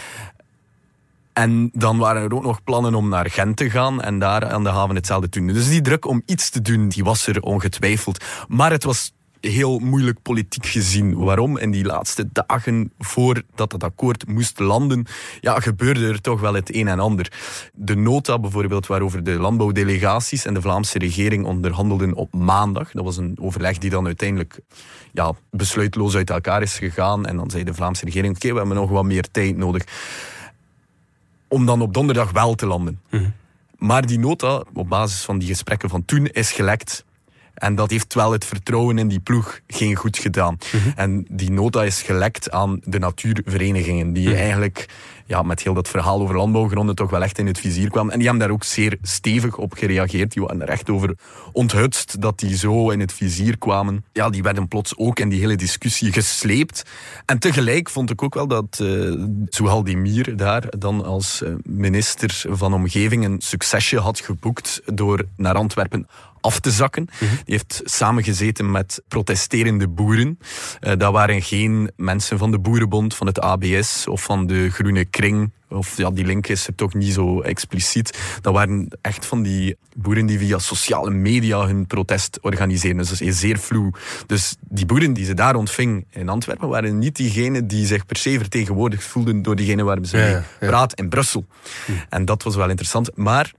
En 1.32 1.70
dan 1.72 1.98
waren 1.98 2.22
er 2.22 2.34
ook 2.34 2.42
nog 2.42 2.64
plannen 2.64 2.94
om 2.94 3.08
naar 3.08 3.30
Gent 3.30 3.56
te 3.56 3.70
gaan 3.70 4.02
en 4.02 4.18
daar 4.18 4.50
aan 4.50 4.62
de 4.62 4.70
haven 4.70 4.94
hetzelfde 4.94 5.28
te 5.28 5.38
doen. 5.38 5.48
Dus 5.48 5.68
die 5.68 5.80
druk 5.80 6.06
om 6.06 6.22
iets 6.26 6.50
te 6.50 6.62
doen, 6.62 6.88
die 6.88 7.04
was 7.04 7.26
er 7.26 7.40
ongetwijfeld. 7.40 8.24
Maar 8.48 8.70
het 8.70 8.84
was 8.84 9.12
heel 9.40 9.78
moeilijk 9.78 10.22
politiek 10.22 10.66
gezien. 10.66 11.16
Waarom? 11.16 11.58
In 11.58 11.70
die 11.70 11.84
laatste 11.84 12.28
dagen 12.32 12.92
voordat 12.98 13.72
het 13.72 13.84
akkoord 13.84 14.28
moest 14.28 14.58
landen, 14.58 15.06
ja, 15.40 15.60
gebeurde 15.60 16.08
er 16.08 16.20
toch 16.20 16.40
wel 16.40 16.54
het 16.54 16.74
een 16.74 16.88
en 16.88 17.00
ander. 17.00 17.32
De 17.72 17.96
nota 17.96 18.38
bijvoorbeeld 18.38 18.86
waarover 18.86 19.24
de 19.24 19.30
landbouwdelegaties 19.30 20.44
en 20.44 20.54
de 20.54 20.60
Vlaamse 20.60 20.98
regering 20.98 21.44
onderhandelden 21.44 22.14
op 22.14 22.34
maandag. 22.34 22.90
Dat 22.90 23.04
was 23.04 23.16
een 23.16 23.36
overleg 23.40 23.78
die 23.78 23.90
dan 23.90 24.06
uiteindelijk 24.06 24.60
ja, 25.12 25.32
besluitloos 25.50 26.16
uit 26.16 26.30
elkaar 26.30 26.62
is 26.62 26.78
gegaan. 26.78 27.26
En 27.26 27.36
dan 27.36 27.50
zei 27.50 27.64
de 27.64 27.74
Vlaamse 27.74 28.04
regering, 28.04 28.34
oké, 28.34 28.52
we 28.52 28.58
hebben 28.58 28.76
nog 28.76 28.90
wat 28.90 29.04
meer 29.04 29.30
tijd 29.30 29.56
nodig. 29.56 29.84
Om 31.48 31.66
dan 31.66 31.82
op 31.82 31.94
donderdag 31.94 32.30
wel 32.30 32.54
te 32.54 32.66
landen. 32.66 33.00
Mhm. 33.10 33.30
Maar 33.76 34.06
die 34.06 34.18
nota, 34.18 34.64
op 34.74 34.88
basis 34.88 35.24
van 35.24 35.38
die 35.38 35.48
gesprekken 35.48 35.88
van 35.88 36.04
toen, 36.04 36.26
is 36.26 36.52
gelekt 36.52 37.04
En 37.60 37.74
dat 37.74 37.90
heeft 37.90 38.14
wel 38.14 38.32
het 38.32 38.44
vertrouwen 38.44 38.98
in 38.98 39.08
die 39.08 39.20
ploeg 39.20 39.60
geen 39.66 39.94
goed 39.94 40.18
gedaan. 40.18 40.56
Mhm. 40.72 40.88
En 40.96 41.26
die 41.30 41.50
nota 41.50 41.82
is 41.84 42.02
gelekt 42.02 42.50
aan 42.50 42.80
de 42.84 42.98
natuurverenigingen, 42.98 44.12
die 44.12 44.28
mhm. 44.28 44.36
eigenlijk 44.36 44.88
ja, 45.30 45.42
met 45.42 45.62
heel 45.62 45.74
dat 45.74 45.88
verhaal 45.88 46.20
over 46.20 46.36
landbouwgronden 46.36 46.94
toch 46.94 47.10
wel 47.10 47.22
echt 47.22 47.38
in 47.38 47.46
het 47.46 47.58
vizier 47.58 47.90
kwam. 47.90 48.10
En 48.10 48.18
die 48.18 48.28
hebben 48.28 48.46
daar 48.46 48.54
ook 48.54 48.64
zeer 48.64 48.98
stevig 49.02 49.56
op 49.56 49.72
gereageerd. 49.72 50.32
Die 50.32 50.42
waren 50.42 50.62
er 50.62 50.68
echt 50.68 50.90
over 50.90 51.14
onthutst 51.52 52.20
dat 52.20 52.38
die 52.38 52.56
zo 52.56 52.90
in 52.90 53.00
het 53.00 53.12
vizier 53.12 53.58
kwamen. 53.58 54.04
Ja, 54.12 54.30
die 54.30 54.42
werden 54.42 54.68
plots 54.68 54.96
ook 54.96 55.18
in 55.18 55.28
die 55.28 55.40
hele 55.40 55.56
discussie 55.56 56.12
gesleept. 56.12 56.82
En 57.26 57.38
tegelijk 57.38 57.90
vond 57.90 58.10
ik 58.10 58.22
ook 58.22 58.34
wel 58.34 58.46
dat 58.46 58.78
uh, 58.82 59.24
Souhal 59.48 59.84
Demir 59.84 60.36
daar 60.36 60.64
dan 60.78 61.04
als 61.04 61.42
eh, 61.42 61.52
minister 61.62 62.44
van 62.48 62.74
Omgeving 62.74 63.24
een 63.24 63.40
succesje 63.40 63.98
had 63.98 64.20
geboekt 64.20 64.80
door 64.84 65.24
naar 65.36 65.54
Antwerpen 65.54 66.06
af 66.40 66.60
te 66.60 66.70
zakken. 66.70 67.08
Mhm. 67.12 67.34
Die 67.44 67.54
heeft 67.54 67.80
samengezeten 67.84 68.70
met 68.70 69.02
protesterende 69.08 69.88
boeren. 69.88 70.38
Uh, 70.80 70.92
dat 70.96 71.12
waren 71.12 71.42
geen 71.42 71.90
mensen 71.96 72.38
van 72.38 72.50
de 72.50 72.58
Boerenbond, 72.58 73.14
van 73.14 73.26
het 73.26 73.40
ABS 73.40 74.06
of 74.06 74.22
van 74.22 74.46
de 74.46 74.70
Groene 74.70 75.04
Kring. 75.20 75.52
Of 75.68 75.96
ja, 75.96 76.10
die 76.10 76.24
link 76.24 76.46
is 76.48 76.66
er 76.66 76.74
toch 76.74 76.94
niet 76.94 77.12
zo 77.12 77.40
expliciet. 77.40 78.18
Dat 78.40 78.52
waren 78.52 78.88
echt 79.00 79.26
van 79.26 79.42
die 79.42 79.76
boeren 79.94 80.26
die 80.26 80.38
via 80.38 80.58
sociale 80.58 81.10
media 81.10 81.66
hun 81.66 81.86
protest 81.86 82.38
organiseren. 82.40 82.96
Dus 82.96 83.08
dat 83.08 83.20
is 83.20 83.38
zeer 83.38 83.58
vloe. 83.58 83.92
Dus 84.26 84.56
die 84.60 84.86
boeren 84.86 85.12
die 85.12 85.24
ze 85.24 85.34
daar 85.34 85.54
ontving 85.54 86.06
in 86.10 86.28
Antwerpen 86.28 86.68
waren 86.68 86.98
niet 86.98 87.16
diegenen 87.16 87.66
die 87.66 87.86
zich 87.86 88.06
per 88.06 88.16
se 88.16 88.38
vertegenwoordigd 88.38 89.04
voelden 89.04 89.42
door 89.42 89.56
diegenen 89.56 89.84
waar 89.84 89.98
ze 90.02 90.16
mee 90.16 90.30
ja, 90.30 90.44
praat 90.58 90.94
in 90.94 91.08
Brussel. 91.08 91.46
Hm. 91.86 91.92
En 92.08 92.24
dat 92.24 92.42
was 92.42 92.56
wel 92.56 92.68
interessant. 92.68 93.16
Maar 93.16 93.52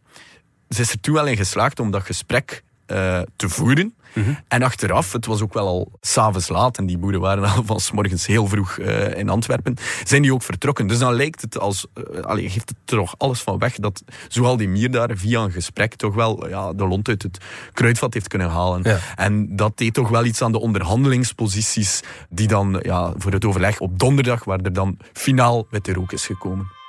ze 0.69 0.81
is 0.81 0.91
er 0.91 0.99
toen 0.99 1.13
wel 1.13 1.27
in 1.27 1.37
geslaagd 1.37 1.79
om 1.79 1.91
dat 1.91 2.03
gesprek 2.03 2.63
uh, 2.87 3.21
te 3.35 3.49
voeren. 3.49 3.93
Mhm. 4.13 4.33
En 4.47 4.63
achteraf, 4.63 5.11
het 5.11 5.25
was 5.25 5.41
ook 5.41 5.53
wel 5.53 5.67
al 5.67 5.91
s'avonds 6.01 6.49
laat 6.49 6.77
en 6.77 6.85
die 6.85 6.97
boeren 6.97 7.19
waren 7.19 7.43
al 7.43 7.63
van 7.65 7.79
s 7.79 7.91
morgens 7.91 8.25
heel 8.25 8.47
vroeg 8.47 8.77
uh, 8.77 9.17
in 9.17 9.29
Antwerpen, 9.29 9.75
zijn 10.03 10.21
die 10.21 10.33
ook 10.33 10.43
vertrokken. 10.43 10.87
Dus 10.87 10.99
dan 10.99 11.13
lijkt 11.13 11.41
het 11.41 11.59
als, 11.59 11.85
uh, 11.95 12.21
allee, 12.21 12.49
geeft 12.49 12.69
het 12.69 12.77
er 12.85 12.97
toch 12.97 13.15
alles 13.17 13.41
van 13.41 13.57
weg 13.57 13.75
dat 13.75 14.03
zowel 14.27 14.57
die 14.57 14.67
Mier 14.67 14.91
daar 14.91 15.09
via 15.13 15.41
een 15.41 15.51
gesprek 15.51 15.95
toch 15.95 16.15
wel 16.15 16.47
ja, 16.47 16.73
de 16.73 16.87
lont 16.87 17.07
uit 17.07 17.23
het 17.23 17.37
kruidvat 17.73 18.13
heeft 18.13 18.27
kunnen 18.27 18.49
halen. 18.49 18.81
Ja. 18.83 18.97
En 19.15 19.55
dat 19.55 19.77
deed 19.77 19.93
toch 19.93 20.09
wel 20.09 20.25
iets 20.25 20.41
aan 20.41 20.51
de 20.51 20.59
onderhandelingsposities 20.59 22.01
die 22.29 22.47
dan 22.47 22.79
ja, 22.81 23.13
voor 23.17 23.31
het 23.31 23.45
overleg 23.45 23.79
op 23.79 23.99
donderdag, 23.99 24.43
waar 24.43 24.59
er 24.59 24.73
dan 24.73 24.97
finaal 25.13 25.67
met 25.69 25.85
de 25.85 25.93
rook 25.93 26.11
is 26.11 26.25
gekomen. 26.25 26.79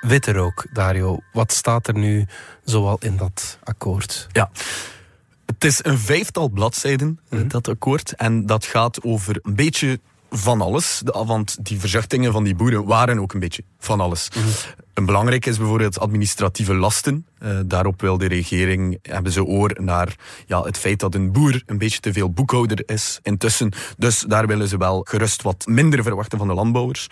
Witte 0.00 0.32
rook, 0.32 0.66
Dario. 0.72 1.18
Wat 1.32 1.52
staat 1.52 1.86
er 1.86 1.94
nu 1.94 2.26
zoal 2.64 2.96
in 3.00 3.16
dat 3.16 3.58
akkoord? 3.62 4.26
Ja. 4.32 4.50
Het 5.46 5.64
is 5.64 5.84
een 5.84 5.98
vijftal 5.98 6.48
bladzijden, 6.48 7.20
mm 7.30 7.48
dat 7.48 7.68
akkoord. 7.68 8.14
En 8.14 8.46
dat 8.46 8.64
gaat 8.64 9.02
over 9.02 9.38
een 9.42 9.54
beetje 9.54 10.00
van 10.30 10.60
alles. 10.60 11.02
Want 11.04 11.56
die 11.64 11.80
verzuchtingen 11.80 12.32
van 12.32 12.44
die 12.44 12.54
boeren 12.54 12.84
waren 12.84 13.18
ook 13.18 13.32
een 13.32 13.40
beetje 13.40 13.64
van 13.78 14.00
alles. 14.00 14.28
Mhm. 14.28 14.46
Een 14.94 15.06
belangrijk 15.06 15.46
is 15.46 15.58
bijvoorbeeld 15.58 15.98
administratieve 15.98 16.74
lasten. 16.74 17.26
Uh, 17.42 17.58
daarop 17.66 18.00
wil 18.00 18.18
de 18.18 18.26
regering, 18.26 18.98
hebben 19.02 19.32
ze 19.32 19.44
oor 19.44 19.76
naar 19.80 20.16
ja, 20.46 20.62
het 20.62 20.78
feit 20.78 21.00
dat 21.00 21.14
een 21.14 21.32
boer 21.32 21.62
een 21.66 21.78
beetje 21.78 22.00
te 22.00 22.12
veel 22.12 22.30
boekhouder 22.30 22.82
is 22.86 23.18
intussen. 23.22 23.72
Dus 23.96 24.24
daar 24.28 24.46
willen 24.46 24.68
ze 24.68 24.76
wel 24.76 25.06
gerust 25.08 25.42
wat 25.42 25.66
minder 25.66 26.02
verwachten 26.02 26.38
van 26.38 26.48
de 26.48 26.54
landbouwers. 26.54 27.08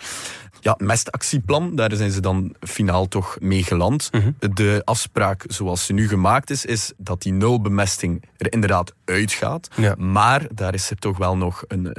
Ja, 0.63 0.75
mestactieplan, 0.77 1.75
daar 1.75 1.95
zijn 1.95 2.11
ze 2.11 2.19
dan 2.19 2.55
finaal 2.59 3.07
toch 3.07 3.37
mee 3.39 3.63
geland. 3.63 4.09
Mhm. 4.11 4.31
De 4.53 4.81
afspraak 4.85 5.43
zoals 5.47 5.85
ze 5.85 5.93
nu 5.93 6.07
gemaakt 6.07 6.49
is, 6.49 6.65
is 6.65 6.91
dat 6.97 7.21
die 7.21 7.33
nulbemesting 7.33 8.23
er 8.37 8.53
inderdaad 8.53 8.93
uitgaat. 9.05 9.69
Maar 9.97 10.47
daar 10.53 10.73
is 10.73 10.89
er 10.89 10.97
toch 10.97 11.17
wel 11.17 11.37
nog 11.37 11.63
een 11.67 11.85
uh, 11.85 11.91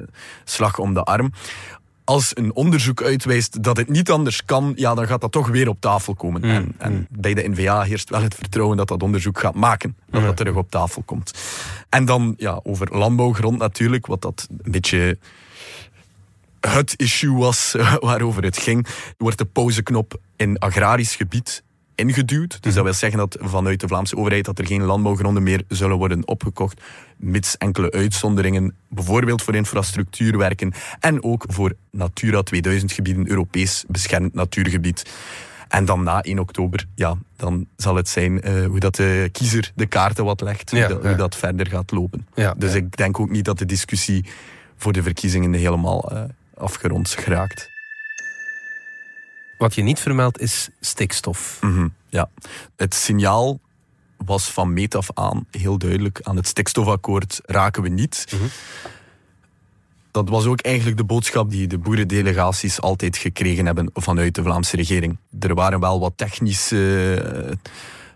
slag 0.44 0.78
om 0.78 0.94
de 0.94 1.02
arm 1.02 1.32
als 2.04 2.30
een 2.36 2.54
onderzoek 2.54 3.02
uitwijst 3.02 3.62
dat 3.62 3.76
het 3.76 3.88
niet 3.88 4.10
anders 4.10 4.44
kan, 4.44 4.72
ja, 4.76 4.94
dan 4.94 5.06
gaat 5.06 5.20
dat 5.20 5.32
toch 5.32 5.48
weer 5.48 5.68
op 5.68 5.80
tafel 5.80 6.14
komen. 6.14 6.40
Mm. 6.40 6.50
En, 6.50 6.74
en, 6.78 7.06
bij 7.10 7.34
de 7.34 7.48
NVA 7.48 7.82
heerst 7.82 8.10
wel 8.10 8.22
het 8.22 8.34
vertrouwen 8.34 8.76
dat 8.76 8.88
dat 8.88 9.02
onderzoek 9.02 9.38
gaat 9.38 9.54
maken, 9.54 9.96
dat 10.10 10.22
dat 10.22 10.36
terug 10.36 10.54
op 10.54 10.70
tafel 10.70 11.02
komt. 11.02 11.32
En 11.88 12.04
dan 12.04 12.34
ja, 12.36 12.60
over 12.62 12.98
landbouwgrond 12.98 13.58
natuurlijk, 13.58 14.06
wat 14.06 14.22
dat 14.22 14.46
een 14.50 14.72
beetje 14.72 15.18
het 16.68 16.94
issue 16.96 17.36
was 17.36 17.74
waarover 18.00 18.42
het 18.42 18.58
ging, 18.58 18.86
wordt 19.18 19.38
de 19.38 19.44
pauzeknop 19.44 20.20
in 20.36 20.58
agrarisch 20.58 21.16
gebied 21.16 21.62
ingeduwd. 21.94 22.50
Dus 22.50 22.60
dat 22.60 22.72
mhm. 22.74 22.82
wil 22.82 22.92
zeggen 22.92 23.18
dat 23.18 23.36
vanuit 23.40 23.80
de 23.80 23.88
Vlaamse 23.88 24.16
overheid 24.16 24.44
dat 24.44 24.58
er 24.58 24.66
geen 24.66 24.82
landbouwgronden 24.82 25.42
meer 25.42 25.62
zullen 25.68 25.96
worden 25.96 26.28
opgekocht, 26.28 26.80
mits 27.16 27.56
enkele 27.56 27.90
uitzonderingen, 27.90 28.74
bijvoorbeeld 28.88 29.42
voor 29.42 29.54
infrastructuurwerken 29.54 30.72
en 31.00 31.22
ook 31.22 31.44
voor 31.48 31.72
Natura 31.90 32.42
2000 32.42 32.92
gebieden, 32.92 33.28
Europees 33.28 33.84
beschermd 33.88 34.34
natuurgebied. 34.34 35.10
En 35.68 35.84
dan 35.84 36.02
na 36.02 36.22
1 36.22 36.38
oktober, 36.38 36.86
ja, 36.94 37.16
dan 37.36 37.66
zal 37.76 37.94
het 37.96 38.08
zijn 38.08 38.48
uh, 38.48 38.66
hoe 38.66 38.78
dat 38.78 38.94
de 38.94 39.28
kiezer 39.32 39.72
de 39.74 39.86
kaarten 39.86 40.24
wat 40.24 40.40
legt, 40.40 40.70
hoe, 40.70 40.86
dat, 40.86 41.04
hoe 41.04 41.14
dat, 41.14 41.36
verder 41.36 41.66
gaat 41.66 41.90
lopen. 41.90 42.26
Ja, 42.34 42.54
dus 42.58 42.74
ik 42.74 42.96
denk 42.96 43.20
ook 43.20 43.30
niet 43.30 43.44
dat 43.44 43.58
de 43.58 43.66
discussie 43.66 44.24
voor 44.76 44.92
de 44.92 45.02
verkiezingen 45.02 45.52
helemaal 45.52 46.12
uh, 46.12 46.22
afgerond 46.56 47.08
geraakt. 47.08 47.70
Wat 49.58 49.74
je 49.74 49.82
niet 49.82 50.00
vermeldt 50.00 50.40
is 50.40 50.68
stikstof. 50.80 51.58
Mhm, 51.60 51.88
ja, 52.08 52.30
het 52.76 52.94
signaal 52.94 53.60
was 54.16 54.50
van 54.50 54.72
meet 54.72 54.94
af 54.94 55.08
aan 55.14 55.46
heel 55.50 55.78
duidelijk. 55.78 56.20
Aan 56.22 56.36
het 56.36 56.46
stikstofakkoord 56.46 57.40
raken 57.44 57.82
we 57.82 57.88
niet. 57.88 58.26
Mhm. 58.32 58.44
Dat 60.10 60.28
was 60.28 60.44
ook 60.44 60.60
eigenlijk 60.60 60.96
de 60.96 61.04
boodschap 61.04 61.50
die 61.50 61.66
de 61.66 61.78
boerendelegaties 61.78 62.80
altijd 62.80 63.16
gekregen 63.16 63.66
hebben 63.66 63.90
vanuit 63.94 64.34
de 64.34 64.42
Vlaamse 64.42 64.76
regering. 64.76 65.18
Er 65.40 65.54
waren 65.54 65.80
wel 65.80 66.00
wat 66.00 66.12
technische 66.16 67.14
eh, 67.14 67.52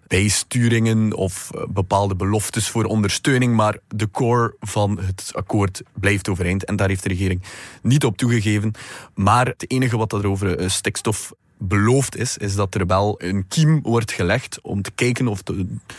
bijsturingen 0.09 1.13
of 1.13 1.51
eh, 1.55 1.63
bepaalde 1.69 2.15
beloftes 2.15 2.69
voor 2.69 2.85
ondersteuning, 2.85 3.55
maar 3.55 3.79
de 3.89 4.11
core 4.11 4.55
van 4.61 4.99
het 5.01 5.31
akkoord 5.35 5.83
blijft 5.95 6.29
overeind 6.29 6.65
en 6.65 6.77
daar 6.77 6.89
heeft 6.89 7.03
de 7.03 7.09
regering 7.09 7.43
niet 7.83 8.05
op 8.05 8.17
toegegeven. 8.17 8.73
Maar 9.15 9.47
het 9.47 9.71
enige 9.71 9.97
wat 9.97 10.13
er 10.13 10.27
over 10.27 10.59
eh, 10.59 10.69
stikstof 10.69 11.33
beloofd 11.59 12.17
is, 12.17 12.37
is 12.37 12.55
dat 12.55 12.75
er 12.75 12.87
wel 12.87 13.15
een 13.19 13.49
kiem 13.49 13.83
wordt 13.83 14.13
gelegd 14.13 14.61
om 14.63 14.83
te 14.83 14.91
kijken 14.91 15.29
of 15.29 15.43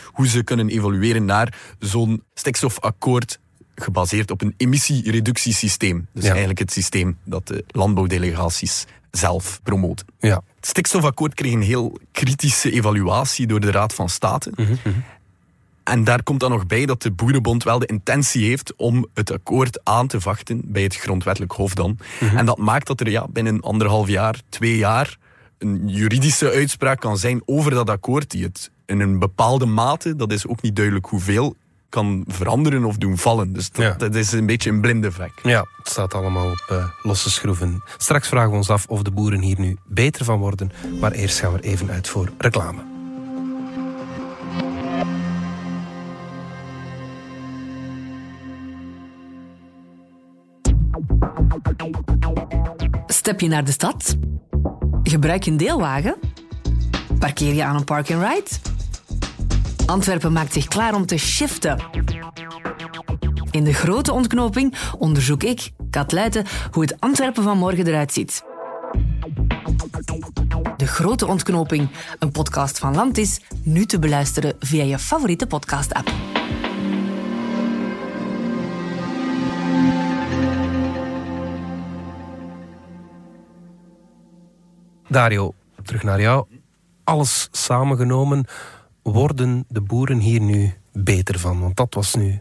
hoe 0.05 0.27
ze 0.27 0.43
kunnen 0.43 0.69
evolueren 0.69 1.25
naar 1.25 1.57
zo'n 1.79 2.23
stikstofakkoord 2.33 3.39
gebaseerd 3.75 4.31
op 4.31 4.41
een 4.41 4.53
emissiereductiesysteem. 4.57 6.07
Dus 6.13 6.23
eigenlijk 6.23 6.59
het 6.59 6.71
systeem 6.71 7.17
dat 7.23 7.47
de 7.47 7.63
landbouwdelegaties 7.67 8.85
zelf 9.11 9.59
promoten. 9.63 10.05
Ja. 10.19 10.41
Het 10.55 10.67
stikstofakkoord 10.67 11.33
kreeg 11.33 11.53
een 11.53 11.61
heel 11.61 11.97
kritische 12.11 12.71
evaluatie 12.71 13.47
door 13.47 13.59
de 13.59 13.71
Raad 13.71 13.93
van 13.93 14.09
State. 14.09 14.51
Mhm, 14.55 14.71
mhm. 14.71 14.99
En 15.83 16.03
daar 16.03 16.23
komt 16.23 16.39
dan 16.39 16.51
nog 16.51 16.65
bij 16.65 16.85
dat 16.85 17.01
de 17.01 17.11
Boerenbond 17.11 17.63
wel 17.63 17.79
de 17.79 17.85
intentie 17.85 18.45
heeft 18.45 18.73
om 18.75 19.07
het 19.13 19.31
akkoord 19.31 19.79
aan 19.83 20.07
te 20.07 20.21
vachten 20.21 20.61
bij 20.65 20.83
het 20.83 20.95
grondwettelijk 20.95 21.51
hof 21.51 21.73
dan. 21.73 21.97
Mhm. 22.19 22.37
En 22.37 22.45
dat 22.45 22.57
maakt 22.57 22.87
dat 22.87 22.99
er 22.99 23.09
ja, 23.09 23.27
binnen 23.27 23.61
anderhalf 23.61 24.07
jaar, 24.07 24.35
twee 24.49 24.77
jaar 24.77 25.17
een 25.57 25.87
juridische 25.87 26.51
uitspraak 26.51 26.99
kan 26.99 27.17
zijn 27.17 27.41
over 27.45 27.71
dat 27.71 27.89
akkoord, 27.89 28.31
die 28.31 28.43
het 28.43 28.71
in 28.85 28.99
een 28.99 29.19
bepaalde 29.19 29.65
mate, 29.65 30.15
dat 30.15 30.31
is 30.31 30.47
ook 30.47 30.61
niet 30.61 30.75
duidelijk 30.75 31.05
hoeveel, 31.05 31.55
kan 31.89 32.23
veranderen 32.27 32.85
of 32.85 32.97
doen 32.97 33.17
vallen. 33.17 33.53
Dus 33.53 33.71
dat, 33.97 34.15
is 34.15 34.31
een 34.31 34.45
beetje 34.45 34.69
een 34.69 34.81
blinde 34.81 35.11
vlek. 35.11 35.31
Ja, 35.43 35.65
het 35.77 35.89
staat 35.89 36.13
allemaal 36.13 36.51
op 36.51 36.67
uh, 36.71 36.85
losse 37.01 37.31
schroeven. 37.31 37.83
Straks 37.97 38.27
vragen 38.27 38.49
we 38.49 38.55
ons 38.55 38.69
af 38.69 38.85
of 38.87 39.01
de 39.01 39.11
boeren 39.11 39.41
hier 39.41 39.59
nu 39.59 39.77
beter 39.85 40.25
van 40.25 40.39
worden. 40.39 40.71
Maar 40.99 41.11
eerst 41.11 41.39
gaan 41.39 41.53
we 41.53 41.61
even 41.61 41.91
uit 41.91 42.07
voor 42.07 42.29
reclame. 42.37 42.81
Step 53.07 53.39
je 53.39 53.47
naar 53.47 53.63
de 53.63 53.71
stad? 53.71 54.17
Gebruik 55.03 55.43
je 55.43 55.51
een 55.51 55.57
deelwagen? 55.57 56.15
Parkeer 57.19 57.53
je 57.53 57.63
aan 57.63 57.75
een 57.75 57.83
park-and-ride? 57.83 58.78
Antwerpen 59.89 60.33
maakt 60.33 60.53
zich 60.53 60.67
klaar 60.67 60.93
om 60.93 61.05
te 61.05 61.17
shiften. 61.17 61.79
In 63.51 63.63
de 63.63 63.73
grote 63.73 64.13
ontknoping 64.13 64.75
onderzoek 64.97 65.43
ik, 65.43 65.71
Kat 65.89 66.13
hoe 66.71 66.81
het 66.81 66.99
Antwerpen 66.99 67.43
van 67.43 67.57
morgen 67.57 67.87
eruit 67.87 68.13
ziet. 68.13 68.43
De 70.77 70.87
Grote 70.87 71.27
Ontknoping, 71.27 71.89
een 72.19 72.31
podcast 72.31 72.79
van 72.79 72.95
Landis, 72.95 73.41
nu 73.63 73.85
te 73.85 73.99
beluisteren 73.99 74.55
via 74.59 74.83
je 74.83 74.99
favoriete 74.99 75.47
podcast-app. 75.47 76.11
Dario, 85.07 85.53
terug 85.83 86.03
naar 86.03 86.21
jou. 86.21 86.45
Alles 87.03 87.47
samengenomen 87.51 88.45
worden 89.11 89.65
de 89.67 89.81
boeren 89.81 90.19
hier 90.19 90.41
nu 90.41 90.73
beter 90.93 91.39
van? 91.39 91.59
Want 91.59 91.75
dat 91.75 91.93
was 91.93 92.15
nu 92.15 92.39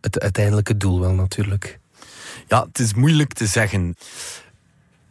het 0.00 0.20
uiteindelijke 0.20 0.76
doel 0.76 1.00
wel 1.00 1.12
natuurlijk. 1.12 1.78
Ja, 2.48 2.64
het 2.66 2.78
is 2.78 2.94
moeilijk 2.94 3.32
te 3.32 3.46
zeggen. 3.46 3.96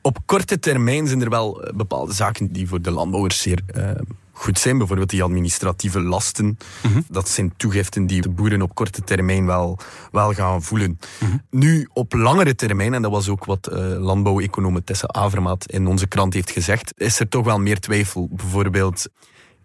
Op 0.02 0.18
korte 0.26 0.60
termijn 0.60 1.08
zijn 1.08 1.22
er 1.22 1.30
wel 1.30 1.64
eh, 1.64 1.76
bepaalde 1.76 2.14
zaken 2.14 2.52
die 2.52 2.68
voor 2.68 2.82
de 2.82 2.92
landbouwers 2.92 3.42
zeer 3.42 3.62
uh, 3.78 3.90
goed 4.32 4.60
zijn. 4.60 4.78
Bijvoorbeeld 4.78 5.10
die 5.10 5.24
administratieve 5.24 6.02
lasten. 6.02 6.58
Mhm. 6.84 7.02
Dat 7.08 7.30
zijn 7.30 7.54
toegiften 7.58 8.08
die 8.08 8.22
de 8.22 8.30
boeren 8.30 8.62
op 8.62 8.76
korte 8.76 9.02
termijn 9.02 9.46
wel, 9.46 9.80
wel 10.12 10.34
gaan 10.34 10.64
voelen. 10.64 11.00
Mhm. 11.20 11.38
Nu, 11.50 11.90
op 11.94 12.14
langere 12.14 12.56
termijn, 12.56 12.94
en 12.94 13.02
dat 13.02 13.12
was 13.12 13.30
ook 13.30 13.46
wat 13.46 13.70
uh, 13.72 13.78
landbouweconoom 13.98 14.84
Tessa 14.84 15.08
Avermaat 15.08 15.72
in 15.72 15.88
onze 15.88 16.08
krant 16.08 16.34
heeft 16.34 16.52
gezegd, 16.52 16.94
is 16.98 17.20
er 17.20 17.30
toch 17.30 17.46
wel 17.46 17.60
meer 17.60 17.80
twijfel. 17.80 18.28
Bijvoorbeeld 18.32 19.08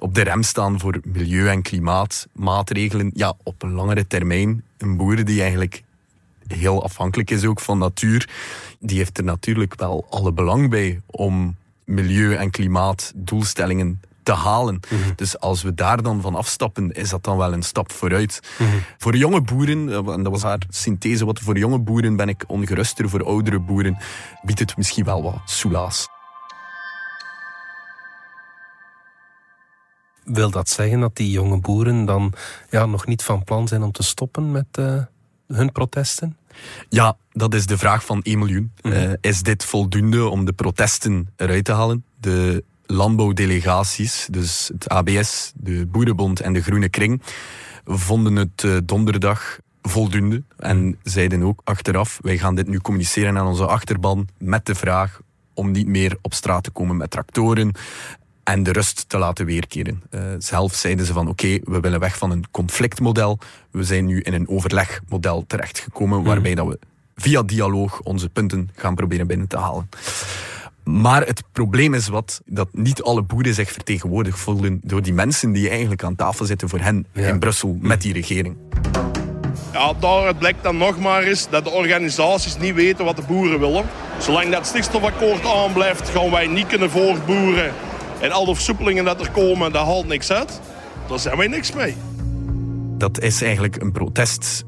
op 0.01 0.15
de 0.15 0.23
rem 0.23 0.43
staan 0.43 0.81
voor 0.81 1.01
milieu- 1.05 1.49
en 1.49 1.63
klimaatmaatregelen. 1.63 3.11
Ja, 3.15 3.35
op 3.43 3.63
een 3.63 3.73
langere 3.73 4.07
termijn. 4.07 4.65
Een 4.79 4.97
boer 4.97 5.25
die 5.25 5.41
eigenlijk 5.41 5.83
heel 6.47 6.83
afhankelijk 6.83 7.31
is 7.31 7.45
ook 7.45 7.61
van 7.61 7.79
natuur, 7.79 8.29
die 8.79 8.97
heeft 8.97 9.19
er 9.19 9.25
natuurlijk 9.25 9.75
wel 9.75 10.07
alle 10.11 10.33
belang 10.33 10.71
bij 10.71 11.01
om 11.07 11.57
milieu- 11.85 12.35
en 12.35 12.51
klimaatdoelstellingen 12.51 14.01
te 14.23 14.33
halen. 14.33 14.81
Mhm. 14.89 15.11
Dus 15.17 15.39
als 15.39 15.63
we 15.63 15.75
daar 15.75 16.03
dan 16.03 16.21
van 16.21 16.35
afstappen, 16.35 16.93
is 16.93 17.11
dat 17.11 17.25
dan 17.25 17.37
wel 17.37 17.53
een 17.53 17.63
stap 17.63 17.93
vooruit. 17.93 18.41
Mhm. 18.59 18.71
Voor 18.99 19.17
jonge 19.17 19.41
boeren, 19.41 19.89
eh, 19.89 20.15
en 20.15 20.23
dat 20.23 20.33
was 20.33 20.43
haar 20.43 20.59
synthese, 20.69 21.25
wat 21.25 21.39
voor 21.39 21.59
jonge 21.59 21.79
boeren 21.79 22.17
ben 22.17 22.29
ik 22.29 22.45
ongeruster, 22.47 23.09
voor 23.09 23.25
oudere 23.25 23.59
boeren 23.59 23.99
biedt 24.43 24.59
het 24.59 24.77
misschien 24.77 25.05
wel 25.05 25.23
wat 25.23 25.41
soelaas. 25.45 26.09
Wil 30.33 30.51
dat 30.51 30.69
zeggen 30.69 31.01
dat 31.01 31.17
die 31.17 31.31
jonge 31.31 31.59
boeren 31.59 32.05
dan 32.05 32.33
ja, 32.71 32.87
nog 32.87 33.07
niet 33.07 33.23
van 33.23 33.45
plan 33.45 33.69
zijn 33.69 33.83
om 33.83 33.93
te 33.93 34.03
stoppen 34.03 34.51
met 34.51 34.67
uh, 34.79 35.03
hun 35.47 35.73
protesten? 35.73 36.37
Ja, 36.89 37.17
dat 37.33 37.55
is 37.55 37.67
de 37.67 37.79
vraag 37.79 38.05
van 38.05 38.23
1 38.23 38.39
miljoen. 38.39 38.73
Mhm. 38.83 38.93
Eh, 38.93 39.13
is 39.21 39.43
dit 39.43 39.65
voldoende 39.65 40.29
om 40.29 40.45
de 40.45 40.53
protesten 40.53 41.29
eruit 41.37 41.65
te 41.65 41.73
halen? 41.73 42.05
De 42.21 42.65
landbouwdelegaties, 42.87 44.29
dus 44.31 44.71
het 44.73 44.89
ABS, 44.89 45.53
de 45.55 45.87
Boerenbond 45.87 46.41
en 46.41 46.53
de 46.53 46.63
Groene 46.63 46.89
Kring, 46.89 47.23
vonden 47.85 48.37
het 48.37 48.63
uh, 48.63 48.77
donderdag 48.85 49.59
voldoende 49.83 50.43
en 50.57 50.99
zeiden 51.03 51.43
ook 51.43 51.61
achteraf, 51.65 52.19
wij 52.23 52.39
gaan 52.39 52.55
dit 52.55 52.67
nu 52.67 52.79
communiceren 52.79 53.39
aan 53.39 53.47
onze 53.47 53.67
achterban 53.67 54.29
met 54.39 54.67
de 54.67 54.75
vraag 54.75 55.21
om 55.55 55.71
niet 55.71 55.87
meer 55.87 56.19
op 56.23 56.35
straat 56.35 56.65
te 56.65 56.71
komen 56.71 56.97
met 56.97 57.11
tractoren 57.11 57.73
en 58.53 58.63
de 58.63 58.73
rust 58.73 59.09
te 59.09 59.19
laten 59.19 59.47
weerkeren. 59.47 60.03
Uh, 60.11 60.21
zelf 60.39 60.75
zeiden 60.75 61.07
ze 61.07 61.13
van 61.13 61.29
oké, 61.29 61.59
we 61.65 61.81
willen 61.81 62.01
weg 62.01 62.19
van 62.19 62.31
een 62.31 62.45
conflictmodel. 62.51 63.39
We 63.71 63.85
zijn 63.85 64.07
nu 64.07 64.21
in 64.21 64.35
een 64.35 64.49
overlegmodel 64.49 65.45
terechtgekomen 65.47 66.19
mhm. 66.19 66.27
waarbij 66.27 66.55
dat 66.55 66.67
we 66.67 66.79
via 67.17 67.43
dialoog 67.43 68.01
onze 68.01 68.29
punten 68.29 68.71
gaan 68.75 68.95
proberen 68.95 69.27
binnen 69.27 69.47
te 69.47 69.59
halen. 69.59 69.89
Maar 70.85 71.27
het 71.27 71.43
probleem 71.53 71.95
is 71.95 72.09
wat, 72.09 72.41
dat 72.45 72.69
niet 72.73 73.03
alle 73.03 73.23
boeren 73.23 73.55
zich 73.55 73.73
vertegenwoordigd 73.73 74.39
voelen 74.39 74.81
door 74.83 75.03
die 75.03 75.13
mensen 75.13 75.53
die 75.53 75.69
eigenlijk 75.69 76.05
aan 76.05 76.17
tafel 76.17 76.45
zitten 76.45 76.69
voor 76.69 76.81
hen 76.81 77.07
in 77.13 77.39
Brussel 77.39 77.77
met 77.81 78.03
die 78.03 78.13
regering. 78.13 78.57
Ja, 79.73 79.93
daar 79.93 80.35
blijkt 80.35 80.63
dan 80.63 80.77
nog 80.77 80.99
maar 80.99 81.23
eens 81.23 81.49
dat 81.51 81.65
de 81.65 81.71
organisaties 81.71 82.59
niet 82.59 82.75
weten 82.75 83.05
wat 83.05 83.17
de 83.17 83.23
boeren 83.23 83.61
willen. 83.61 83.85
Zolang 84.19 84.51
dat 84.51 84.67
stikstofakkoord 84.67 85.47
aanblijft, 85.47 86.09
gaan 86.09 86.31
wij 86.31 86.47
niet 86.47 86.67
kunnen 86.67 86.91
voortboeren. 86.91 87.73
En 88.21 88.33
al 88.33 88.45
de 88.45 88.55
versoepelingen 88.55 89.05
dat 89.05 89.21
er 89.21 89.31
komen, 89.31 89.73
daar 89.73 89.85
haalt 89.85 90.07
niks 90.07 90.31
uit. 90.33 90.61
Daar 91.09 91.19
zijn 91.19 91.37
wij 91.37 91.47
niks 91.47 91.73
mee. 91.73 91.95
Dat 92.99 93.21
is 93.21 93.43
eigenlijk 93.43 93.83
een 93.83 93.93
protest 93.93 94.65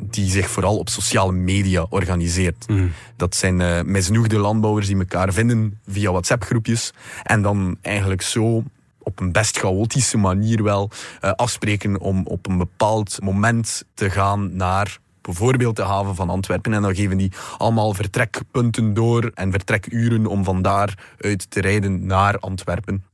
die 0.00 0.30
zich 0.30 0.50
vooral 0.50 0.78
op 0.78 0.88
sociale 0.88 1.32
media 1.32 1.86
organiseert. 1.88 2.68
Mm. 2.68 2.92
Dat 3.16 3.34
zijn 3.34 3.60
uh, 3.60 3.82
misnoegde 3.82 4.38
landbouwers 4.38 4.86
die 4.86 4.98
elkaar 4.98 5.32
vinden 5.32 5.80
via 5.88 6.10
WhatsApp-groepjes 6.10 6.92
en 7.22 7.42
dan 7.42 7.78
eigenlijk 7.82 8.22
zo 8.22 8.62
op 8.98 9.20
een 9.20 9.32
best 9.32 9.58
chaotische 9.58 10.18
manier 10.18 10.62
wel 10.62 10.90
uh, 11.24 11.30
afspreken 11.30 12.00
om 12.00 12.26
op 12.26 12.46
een 12.46 12.58
bepaald 12.58 13.18
moment 13.22 13.84
te 13.94 14.10
gaan 14.10 14.56
naar 14.56 14.98
bijvoorbeeld 15.26 15.76
de 15.76 15.82
haven 15.82 16.14
van 16.14 16.30
Antwerpen. 16.30 16.72
En 16.72 16.82
dan 16.82 16.94
geven 16.94 17.16
die 17.16 17.32
allemaal 17.58 17.94
vertrekpunten 17.94 18.94
door 18.94 19.30
en 19.34 19.50
vertrekuren 19.50 20.26
om 20.26 20.44
van 20.44 20.62
daaruit 20.62 21.50
te 21.50 21.60
rijden 21.60 22.06
naar 22.06 22.38
Antwerpen. 22.38 23.04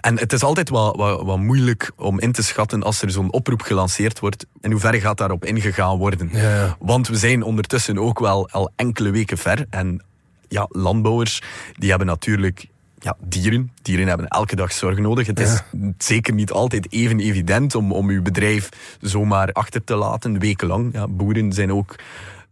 En 0.00 0.18
het 0.18 0.32
is 0.32 0.42
altijd 0.42 0.68
wat, 0.68 0.96
wat, 0.96 1.22
wat 1.22 1.38
moeilijk 1.38 1.90
om 1.96 2.20
in 2.20 2.32
te 2.32 2.42
schatten 2.42 2.82
als 2.82 3.02
er 3.02 3.10
zo'n 3.10 3.32
oproep 3.32 3.62
gelanceerd 3.62 4.18
wordt. 4.18 4.46
En 4.60 4.70
hoe 4.70 4.80
ver 4.80 4.94
gaat 4.94 5.18
daarop 5.18 5.44
ingegaan 5.44 5.98
worden? 5.98 6.28
Ja. 6.32 6.76
Want 6.78 7.08
we 7.08 7.16
zijn 7.16 7.42
ondertussen 7.42 7.98
ook 7.98 8.18
wel 8.18 8.48
al 8.50 8.70
enkele 8.76 9.10
weken 9.10 9.38
ver. 9.38 9.66
En 9.70 10.04
ja, 10.48 10.66
landbouwers 10.68 11.42
die 11.72 11.88
hebben 11.88 12.06
natuurlijk 12.06 12.66
ja, 13.00 13.16
dieren. 13.20 13.72
Dieren 13.82 14.08
hebben 14.08 14.28
elke 14.28 14.56
dag 14.56 14.72
zorg 14.72 14.98
nodig. 14.98 15.26
Het 15.26 15.40
is 15.40 15.62
zeker 15.98 16.34
niet 16.34 16.50
altijd 16.50 16.92
even 16.92 17.20
evident 17.20 17.74
om, 17.74 17.92
om 17.92 18.08
uw 18.08 18.22
bedrijf 18.22 18.68
zomaar 19.00 19.52
achter 19.52 19.84
te 19.84 19.94
laten, 19.94 20.38
wekenlang. 20.38 20.92
Ja, 20.92 21.08
boeren 21.08 21.52
zijn 21.52 21.72
ook 21.72 21.96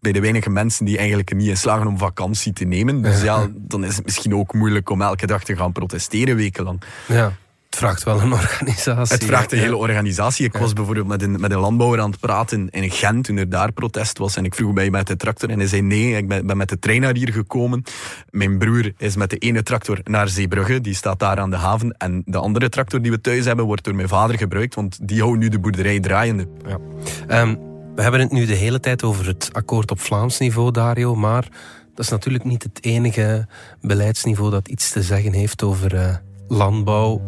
bij 0.00 0.12
de 0.12 0.20
weinige 0.20 0.50
mensen 0.50 0.84
die 0.84 0.96
eigenlijk 0.98 1.34
niet 1.34 1.48
in 1.48 1.56
slagen 1.56 1.86
om 1.86 1.98
vakantie 1.98 2.52
te 2.52 2.64
nemen. 2.64 3.02
Dus 3.02 3.22
ja, 3.22 3.48
dan 3.72 3.84
is 3.84 3.96
het 3.96 4.04
misschien 4.04 4.34
ook 4.34 4.54
moeilijk 4.54 4.90
om 4.90 5.02
elke 5.02 5.26
dag 5.26 5.44
te 5.44 5.56
gaan 5.56 5.72
protesteren 5.72 6.36
wekenlang. 6.36 6.80
Ja. 7.06 7.32
Het 7.78 7.86
vraagt 7.86 8.04
wel 8.04 8.20
een 8.20 8.32
organisatie. 8.32 9.14
Het 9.14 9.24
vraagt 9.24 9.52
een 9.52 9.58
hele 9.58 9.76
organisatie. 9.76 10.46
Ik 10.46 10.56
was 10.56 10.72
bijvoorbeeld 10.72 11.06
met 11.06 11.22
een, 11.22 11.40
met 11.40 11.52
een 11.52 11.58
landbouwer 11.58 12.00
aan 12.00 12.10
het 12.10 12.20
praten 12.20 12.70
in 12.70 12.90
Gent 12.90 13.24
toen 13.24 13.36
er 13.36 13.48
daar 13.48 13.72
protest 13.72 14.18
was. 14.18 14.36
En 14.36 14.44
ik 14.44 14.54
vroeg, 14.54 14.82
je 14.82 14.90
met 14.90 15.06
de 15.06 15.16
tractor? 15.16 15.50
En 15.50 15.58
hij 15.58 15.68
zei, 15.68 15.82
nee, 15.82 16.16
ik 16.16 16.28
ben, 16.28 16.46
ben 16.46 16.56
met 16.56 16.68
de 16.68 16.78
trein 16.78 17.00
naar 17.00 17.14
hier 17.14 17.32
gekomen. 17.32 17.82
Mijn 18.30 18.58
broer 18.58 18.92
is 18.96 19.16
met 19.16 19.30
de 19.30 19.36
ene 19.36 19.62
tractor 19.62 19.98
naar 20.04 20.28
Zeebrugge. 20.28 20.80
Die 20.80 20.94
staat 20.94 21.18
daar 21.18 21.38
aan 21.38 21.50
de 21.50 21.56
haven. 21.56 21.92
En 21.92 22.22
de 22.24 22.38
andere 22.38 22.68
tractor 22.68 23.02
die 23.02 23.10
we 23.10 23.20
thuis 23.20 23.44
hebben, 23.44 23.64
wordt 23.64 23.84
door 23.84 23.94
mijn 23.94 24.08
vader 24.08 24.38
gebruikt. 24.38 24.74
Want 24.74 25.08
die 25.08 25.22
houdt 25.22 25.38
nu 25.38 25.48
de 25.48 25.58
boerderij 25.58 26.00
draaiende. 26.00 26.48
Ja. 26.66 26.78
Ehm, 27.26 27.54
we 27.94 28.02
hebben 28.02 28.20
het 28.20 28.32
nu 28.32 28.46
de 28.46 28.54
hele 28.54 28.80
tijd 28.80 29.02
over 29.02 29.26
het 29.26 29.48
akkoord 29.52 29.90
op 29.90 30.00
Vlaams 30.00 30.38
niveau, 30.38 30.70
Dario. 30.70 31.14
Maar 31.14 31.48
dat 31.94 32.04
is 32.04 32.10
natuurlijk 32.10 32.44
niet 32.44 32.62
het 32.62 32.84
enige 32.84 33.46
beleidsniveau 33.80 34.50
dat 34.50 34.68
iets 34.68 34.90
te 34.90 35.02
zeggen 35.02 35.32
heeft 35.32 35.62
over 35.62 35.94
uh, 35.94 36.14
landbouw. 36.48 37.22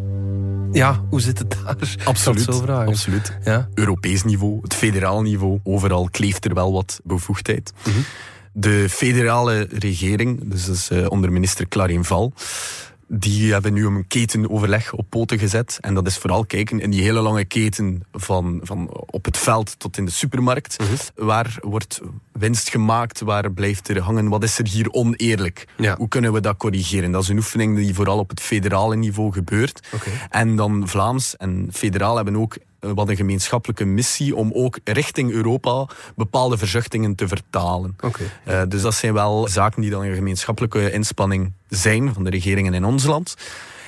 Ja, 0.72 1.04
hoe 1.10 1.20
zit 1.20 1.38
het 1.38 1.50
daar? 1.64 1.76
Absoluut. 2.04 2.68
absoluut. 2.68 3.38
Ja? 3.44 3.68
Europees 3.74 4.24
niveau, 4.24 4.58
het 4.62 4.74
federaal 4.74 5.22
niveau, 5.22 5.60
overal 5.62 6.08
kleeft 6.10 6.44
er 6.44 6.54
wel 6.54 6.72
wat 6.72 7.00
bevoegdheid. 7.04 7.72
Mhm. 7.84 7.98
De 8.52 8.86
federale 8.88 9.68
regering, 9.70 10.50
dus 10.50 10.66
dat 10.66 10.76
is 10.76 10.90
uh, 10.90 11.10
onder 11.10 11.32
minister 11.32 11.68
Clarien 11.68 12.04
Val, 12.04 12.32
die 13.12 13.52
hebben 13.52 13.72
nu 13.72 13.86
een 13.86 14.06
ketenoverleg 14.06 14.92
op 14.92 15.06
poten 15.08 15.38
gezet. 15.38 15.78
En 15.80 15.94
dat 15.94 16.06
is 16.06 16.18
vooral 16.18 16.44
kijken 16.44 16.80
in 16.80 16.90
die 16.90 17.02
hele 17.02 17.20
lange 17.20 17.44
keten 17.44 18.02
van, 18.12 18.60
van 18.62 18.88
op 19.06 19.24
het 19.24 19.36
veld 19.36 19.78
tot 19.78 19.96
in 19.96 20.04
de 20.04 20.10
supermarkt. 20.10 20.78
Mhm. 20.78 21.26
Waar 21.26 21.58
wordt 21.60 22.00
winst 22.32 22.70
gemaakt? 22.70 23.20
Waar 23.20 23.52
blijft 23.52 23.88
er 23.88 24.00
hangen? 24.00 24.28
Wat 24.28 24.42
is 24.42 24.58
er 24.58 24.68
hier 24.68 24.90
oneerlijk? 24.90 25.66
Hoe 25.96 26.08
kunnen 26.08 26.32
we 26.32 26.40
dat 26.40 26.56
corrigeren? 26.56 27.12
Dat 27.12 27.22
is 27.22 27.28
een 27.28 27.36
oefening 27.36 27.76
die 27.76 27.94
vooral 27.94 28.18
op 28.18 28.30
het 28.30 28.40
federale 28.40 28.96
niveau 28.96 29.32
gebeurt. 29.32 29.88
En 30.28 30.56
dan 30.56 30.88
Vlaams 30.88 31.36
en 31.36 31.68
federaal 31.72 32.16
hebben 32.16 32.36
ook 32.36 32.56
wat 32.80 33.08
een 33.08 33.16
gemeenschappelijke 33.16 33.84
missie 33.84 34.36
om 34.36 34.50
ook 34.52 34.78
richting 34.84 35.30
Europa 35.30 35.86
bepaalde 36.16 36.58
verzuchtingen 36.58 37.14
te 37.14 37.28
vertalen. 37.28 37.96
Uh, 38.48 38.62
dus 38.68 38.82
dat 38.82 38.94
zijn 38.94 39.12
wel 39.12 39.48
zaken 39.48 39.82
die 39.82 39.90
dan 39.90 40.02
een 40.02 40.14
gemeenschappelijke 40.14 40.90
inspanning 40.90 41.52
zijn 41.68 42.14
van 42.14 42.24
de 42.24 42.30
regeringen 42.30 42.74
in 42.74 42.84
ons 42.84 43.04
land. 43.04 43.36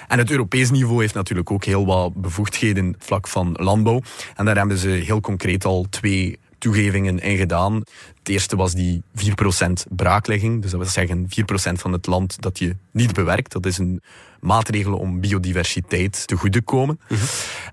En 0.08 0.18
het 0.18 0.30
Europees 0.30 0.70
niveau 0.70 1.00
heeft 1.00 1.14
natuurlijk 1.14 1.50
ook 1.50 1.64
heel 1.64 1.86
wat 1.86 2.14
bevoegdheden 2.14 2.94
vlak 2.98 3.28
van 3.28 3.56
landbouw. 3.60 4.02
En 4.36 4.44
daar 4.44 4.56
hebben 4.56 4.78
ze 4.78 4.88
heel 4.88 5.20
concreet 5.20 5.64
al 5.64 5.86
twee 5.90 6.38
toegevingen 6.62 7.18
in 7.18 7.36
gedaan. 7.36 7.74
Het 8.18 8.28
eerste 8.28 8.56
was 8.56 8.74
die 8.74 9.02
4% 9.16 9.22
braaklegging. 9.90 10.62
Dus 10.62 10.70
dat 10.70 10.80
wil 10.80 10.88
zeggen 10.88 11.26
4% 11.26 11.80
van 11.80 11.92
het 11.92 12.06
land 12.06 12.40
dat 12.40 12.58
je 12.58 12.76
niet 12.90 13.12
bewerkt. 13.12 13.52
Dat 13.52 13.66
is 13.66 13.78
een 13.78 14.02
maatregel 14.40 14.96
om 14.96 15.20
biodiversiteit 15.20 16.26
te 16.26 16.36
goede 16.36 16.62
komen. 16.62 17.00
Mhm. 17.08 17.20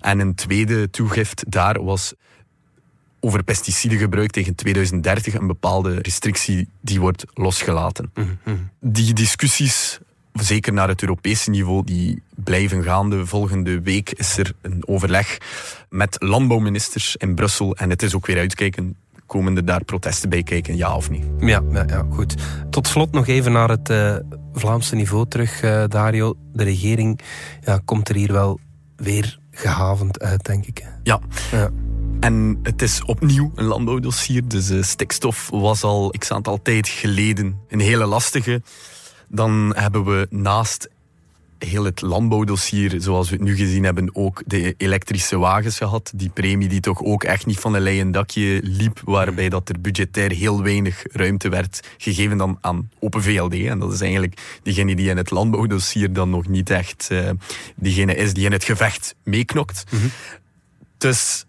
En 0.02 0.20
een 0.20 0.36
tweede 0.36 0.90
toegift 0.90 1.44
daar 1.48 1.84
was 1.84 2.14
over 3.20 3.44
pesticidengebruik 3.44 4.32
tegen 4.32 4.56
2030 4.56 5.34
een 5.34 5.48
bepaalde 5.48 6.00
restrictie 6.02 6.68
die 6.82 7.00
wordt 7.00 7.26
losgelaten. 7.34 8.12
Mhm, 8.14 8.28
mhm. 8.44 8.58
Die 8.80 9.14
discussies 9.14 10.00
zeker 10.42 10.74
naar 10.74 10.88
het 10.88 11.02
Europese 11.02 11.50
niveau, 11.50 11.84
die 11.84 12.22
blijven 12.36 12.84
gaande. 12.84 13.26
Volgende 13.26 13.82
week 13.82 14.12
is 14.12 14.38
er 14.38 14.54
een 14.62 14.84
overleg 14.88 15.38
met 15.90 16.16
landbouwministers 16.20 17.16
in 17.16 17.36
Brussel. 17.36 17.76
En 17.76 17.90
het 17.90 18.02
is 18.02 18.16
ook 18.16 18.26
weer 18.26 18.38
uitkijken 18.38 18.96
komen 19.30 19.56
er 19.56 19.66
daar 19.66 19.84
protesten 19.84 20.30
bij 20.30 20.44
kijken, 20.44 20.78
ja 20.78 20.96
of 20.96 21.10
niet? 21.10 21.26
Ja, 21.40 21.62
ja, 21.72 21.84
ja 21.88 22.06
goed. 22.10 22.36
Tot 22.70 22.88
slot 22.88 23.12
nog 23.12 23.28
even 23.28 23.52
naar 23.52 23.70
het 23.70 23.90
uh, 23.90 24.16
Vlaamse 24.54 24.96
niveau 24.96 25.28
terug, 25.28 25.64
uh, 25.64 25.84
Dario. 25.88 26.34
De 26.54 26.64
regering 26.64 27.20
ja, 27.62 27.82
komt 27.86 28.10
er 28.10 28.16
hier 28.16 28.32
wel 28.32 28.60
weer 28.96 29.40
gehavend 29.52 30.20
uit, 30.20 30.46
denk 30.46 30.66
ik. 30.66 30.84
Ja. 31.04 31.20
ja. 31.52 31.70
En 32.20 32.60
het 32.64 32.82
is 32.82 33.04
opnieuw 33.04 33.52
een 33.56 33.66
landbouwdossier. 33.66 34.48
Dus 34.48 34.72
uh, 34.72 34.84
stikstof 34.84 35.50
was 35.50 35.84
al 35.84 36.14
x 36.18 36.32
aantal 36.32 36.62
tijd 36.62 36.88
geleden 36.88 37.60
een 37.68 37.80
hele 37.80 38.06
lastige. 38.06 38.62
Dan 39.30 39.74
hebben 39.76 40.06
we 40.06 40.28
naast 40.30 40.90
heel 41.60 41.84
het 41.84 42.02
landbouwdossier, 42.02 43.02
zoals 43.02 43.30
we 43.30 43.36
het 43.36 43.44
nu 43.44 43.56
gezien 43.56 43.84
hebben, 43.84 44.16
ook 44.16 44.44
de 44.46 44.74
elektrische 44.78 45.38
wagens 45.38 45.78
gehad. 45.78 46.12
Die 46.16 46.30
premie 46.30 46.68
die 46.68 46.80
toch 46.80 47.04
ook 47.04 47.24
echt 47.24 47.46
niet 47.46 47.60
van 47.60 47.74
een 47.74 47.82
leien 47.82 48.12
dakje 48.12 48.60
liep, 48.64 49.02
waarbij 49.06 49.50
dat 49.50 49.70
er 49.70 49.82
budgetair 49.82 50.32
heel 50.32 50.64
weinig 50.64 51.04
ruimte 51.12 51.50
werd 51.50 51.88
gegeven 51.98 52.38
dan 52.38 52.58
aan 52.62 52.90
Open 53.00 53.24
VLD. 53.24 53.54
En 53.54 53.80
dat 53.80 53.94
is 53.94 54.02
eigenlijk 54.02 54.60
diegene 54.64 54.96
die 54.96 55.10
in 55.10 55.18
het 55.18 55.32
landbouwdossier 55.32 56.14
dan 56.14 56.30
nog 56.30 56.48
niet 56.48 56.70
echt 56.70 57.10
uh, 57.12 57.30
diegene 57.76 58.16
is 58.16 58.34
die 58.34 58.46
in 58.46 58.52
het 58.52 58.64
gevecht 58.64 59.16
meeknokt. 59.24 59.84
Mm 59.90 60.12
Dus 60.98 61.46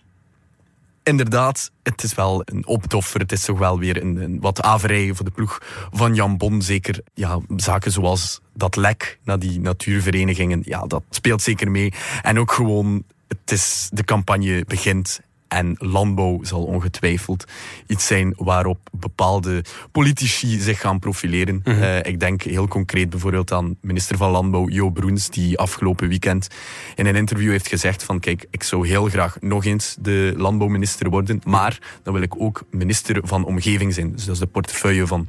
inderdaad, 1.02 1.70
het 1.82 2.02
is 2.02 2.14
wel 2.14 2.42
een 2.44 2.66
opdoffer. 2.66 3.20
Het 3.20 3.32
is 3.32 3.44
toch 3.44 3.58
wel 3.58 3.78
weer 3.78 4.02
een, 4.02 4.16
een 4.16 4.40
wat 4.40 4.62
averij 4.62 5.14
voor 5.14 5.24
de 5.24 5.30
ploeg 5.30 5.58
van 5.90 6.14
Jan 6.14 6.36
Bon. 6.36 6.62
Zeker 6.62 7.00
ja, 7.14 7.38
zaken 7.56 7.92
zoals 7.92 8.40
dat 8.54 8.76
lek 8.76 9.18
naar 9.24 9.38
die 9.38 9.60
natuurverenigingen. 9.60 10.62
Ja, 10.64 10.86
dat 10.86 11.02
speelt 11.10 11.42
zeker 11.42 11.70
mee. 11.70 11.92
En 12.22 12.38
ook 12.38 12.52
gewoon, 12.52 13.04
het 13.28 13.52
is, 13.52 13.88
de 13.92 14.04
campagne 14.04 14.64
begint 14.66 15.20
en 15.50 15.74
landbouw 15.78 16.38
zal 16.42 16.64
ongetwijfeld 16.64 17.44
iets 17.86 18.06
zijn 18.06 18.34
waarop 18.36 18.78
bepaalde 18.92 19.64
politici 19.92 20.58
zich 20.58 20.80
gaan 20.80 20.98
profileren. 20.98 21.60
Mhm. 21.64 21.82
Eh, 21.82 21.98
ik 21.98 22.20
denk 22.20 22.42
heel 22.42 22.68
concreet 22.68 23.10
bijvoorbeeld 23.10 23.52
aan 23.52 23.76
minister 23.80 24.16
van 24.16 24.30
Landbouw 24.30 24.68
Jo 24.68 24.90
Broens, 24.90 25.30
die 25.30 25.58
afgelopen 25.58 26.08
weekend 26.08 26.48
in 26.94 27.06
een 27.06 27.16
interview 27.16 27.50
heeft 27.50 27.68
gezegd 27.68 28.02
van 28.02 28.20
kijk, 28.20 28.46
ik 28.50 28.62
zou 28.62 28.88
heel 28.88 29.08
graag 29.08 29.36
nog 29.40 29.64
eens 29.64 29.96
de 30.00 30.34
landbouwminister 30.36 31.10
worden, 31.10 31.40
maar 31.44 31.78
dan 32.02 32.14
wil 32.14 32.22
ik 32.22 32.40
ook 32.40 32.62
minister 32.70 33.20
van 33.22 33.44
Omgeving 33.44 33.94
zijn. 33.94 34.12
Dus 34.12 34.24
dat 34.24 34.34
is 34.34 34.40
de 34.40 34.46
portefeuille 34.46 35.06
van 35.06 35.26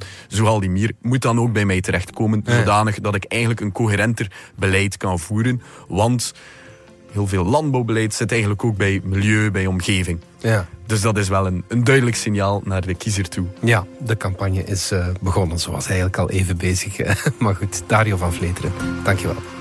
Mir. 0.59 0.91
Moet 1.01 1.21
dan 1.21 1.39
ook 1.39 1.53
bij 1.53 1.65
mij 1.65 1.81
terechtkomen, 1.81 2.43
zodanig 2.45 2.99
dat 2.99 3.15
ik 3.15 3.23
eigenlijk 3.23 3.61
een 3.61 3.71
coherenter 3.71 4.31
beleid 4.55 4.97
kan 4.97 5.19
voeren. 5.19 5.61
Want 5.87 6.33
heel 7.11 7.27
veel 7.27 7.45
landbouwbeleid 7.45 8.13
zit 8.13 8.31
eigenlijk 8.31 8.63
ook 8.63 8.77
bij 8.77 9.01
milieu, 9.03 9.51
bij 9.51 9.65
omgeving. 9.65 10.19
Ja. 10.37 10.67
Dus 10.85 11.01
dat 11.01 11.17
is 11.17 11.29
wel 11.29 11.47
een, 11.47 11.63
een 11.67 11.83
duidelijk 11.83 12.15
signaal 12.15 12.61
naar 12.65 12.85
de 12.85 12.93
kiezer 12.93 13.29
toe. 13.29 13.45
Ja, 13.59 13.85
de 13.99 14.17
campagne 14.17 14.63
is 14.63 14.91
uh, 14.91 15.07
begonnen, 15.21 15.59
zoals 15.59 15.85
eigenlijk 15.85 16.17
al 16.17 16.29
even 16.29 16.57
bezig. 16.57 16.97
maar 17.39 17.55
goed, 17.55 17.83
Dario 17.87 18.17
van 18.17 18.33
Vleteren, 18.33 18.71
dankjewel. 19.03 19.60